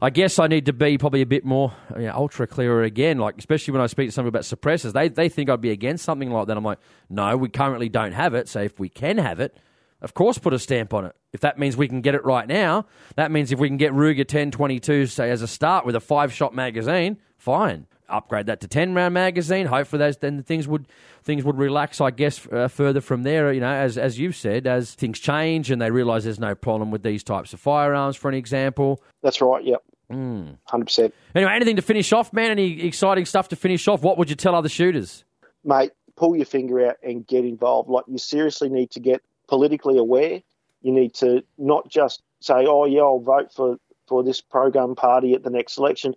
[0.00, 3.18] I guess I need to be probably a bit more you know, ultra clearer again.
[3.18, 6.04] Like especially when I speak to somebody about suppressors, they they think I'd be against
[6.04, 6.56] something like that.
[6.56, 6.78] I'm like,
[7.10, 8.48] no, we currently don't have it.
[8.48, 9.56] So if we can have it,
[10.00, 11.16] of course, put a stamp on it.
[11.32, 12.86] If that means we can get it right now,
[13.16, 16.32] that means if we can get Ruger 1022, say, as a start with a five
[16.32, 17.86] shot magazine, fine.
[18.08, 19.66] Upgrade that to 10 round magazine.
[19.66, 20.86] Hopefully, those, then things would
[21.24, 23.52] things would relax, I guess, uh, further from there.
[23.52, 26.90] You know, as as you've said, as things change and they realise there's no problem
[26.90, 29.02] with these types of firearms, for an example.
[29.22, 29.62] That's right.
[29.62, 29.82] Yep.
[30.10, 30.52] Hmm.
[30.64, 32.50] Hundred percent, Anyway, anything to finish off, man?
[32.50, 34.02] Any exciting stuff to finish off?
[34.02, 35.24] What would you tell other shooters?
[35.64, 35.92] mate.
[36.16, 37.88] Pull your finger out and get involved.
[37.88, 40.42] Like you seriously need to get politically aware.
[40.82, 43.76] You need to not just say, "Oh yeah, I'll vote for
[44.08, 46.14] for this program party at the next election."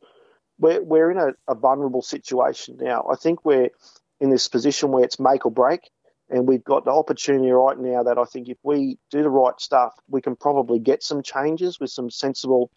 [0.57, 3.05] We're we're in a, a vulnerable situation now.
[3.11, 3.69] I think we're
[4.19, 5.81] in this position where it's make or break,
[6.31, 9.59] and we've got the opportunity right now that I think if we do the right
[9.59, 12.71] stuff, we can probably get some changes with some sensible,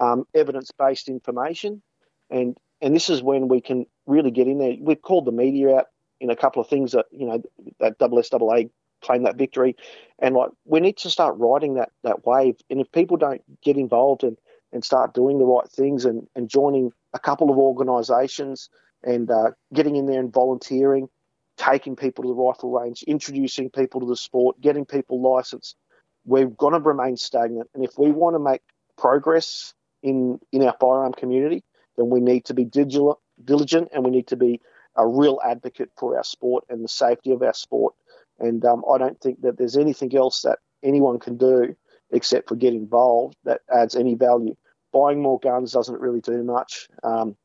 [0.00, 1.82] um, evidence based information,
[2.30, 4.74] and and this is when we can really get in there.
[4.80, 5.86] We've called the media out
[6.20, 7.42] in a couple of things that you know
[7.80, 8.68] that double SAA
[9.02, 9.76] claimed that victory,
[10.18, 12.56] and like we need to start riding that that wave.
[12.70, 14.36] And if people don't get involved and
[14.72, 18.68] and start doing the right things and and joining a couple of organisations
[19.02, 21.08] and uh, getting in there and volunteering,
[21.56, 25.76] taking people to the rifle range, introducing people to the sport, getting people licensed,
[26.24, 27.70] we're going to remain stagnant.
[27.74, 28.62] And if we want to make
[28.98, 29.74] progress
[30.06, 31.64] in in our firearm community,
[31.96, 34.60] then we need to be digital, diligent and we need to be
[34.96, 37.94] a real advocate for our sport and the safety of our sport.
[38.38, 41.76] And um, I don't think that there's anything else that anyone can do
[42.10, 44.54] except for get involved that adds any value.
[44.92, 46.88] Buying more guns doesn't really do much.
[47.02, 47.36] Um,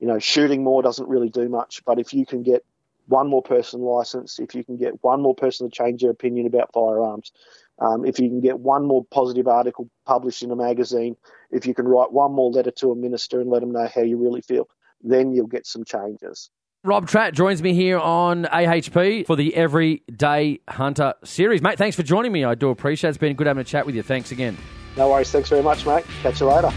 [0.00, 1.82] you know, shooting more doesn't really do much.
[1.84, 2.64] But if you can get
[3.06, 6.46] one more person licensed, if you can get one more person to change their opinion
[6.46, 7.32] about firearms,
[7.78, 11.16] um, if you can get one more positive article published in a magazine,
[11.50, 14.02] if you can write one more letter to a minister and let them know how
[14.02, 14.68] you really feel,
[15.02, 16.50] then you'll get some changes.
[16.84, 21.60] Rob Tratt joins me here on AHP for the Everyday Hunter series.
[21.60, 22.44] Mate, thanks for joining me.
[22.44, 23.10] I do appreciate it.
[23.10, 24.02] It's been good having a chat with you.
[24.02, 24.56] Thanks again.
[24.96, 25.30] No worries.
[25.30, 26.04] Thanks very much, mate.
[26.22, 26.72] Catch you later.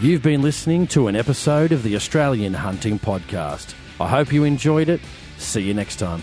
[0.00, 3.74] You've been listening to an episode of the Australian Hunting Podcast.
[4.00, 5.00] I hope you enjoyed it.
[5.42, 6.22] See you next time.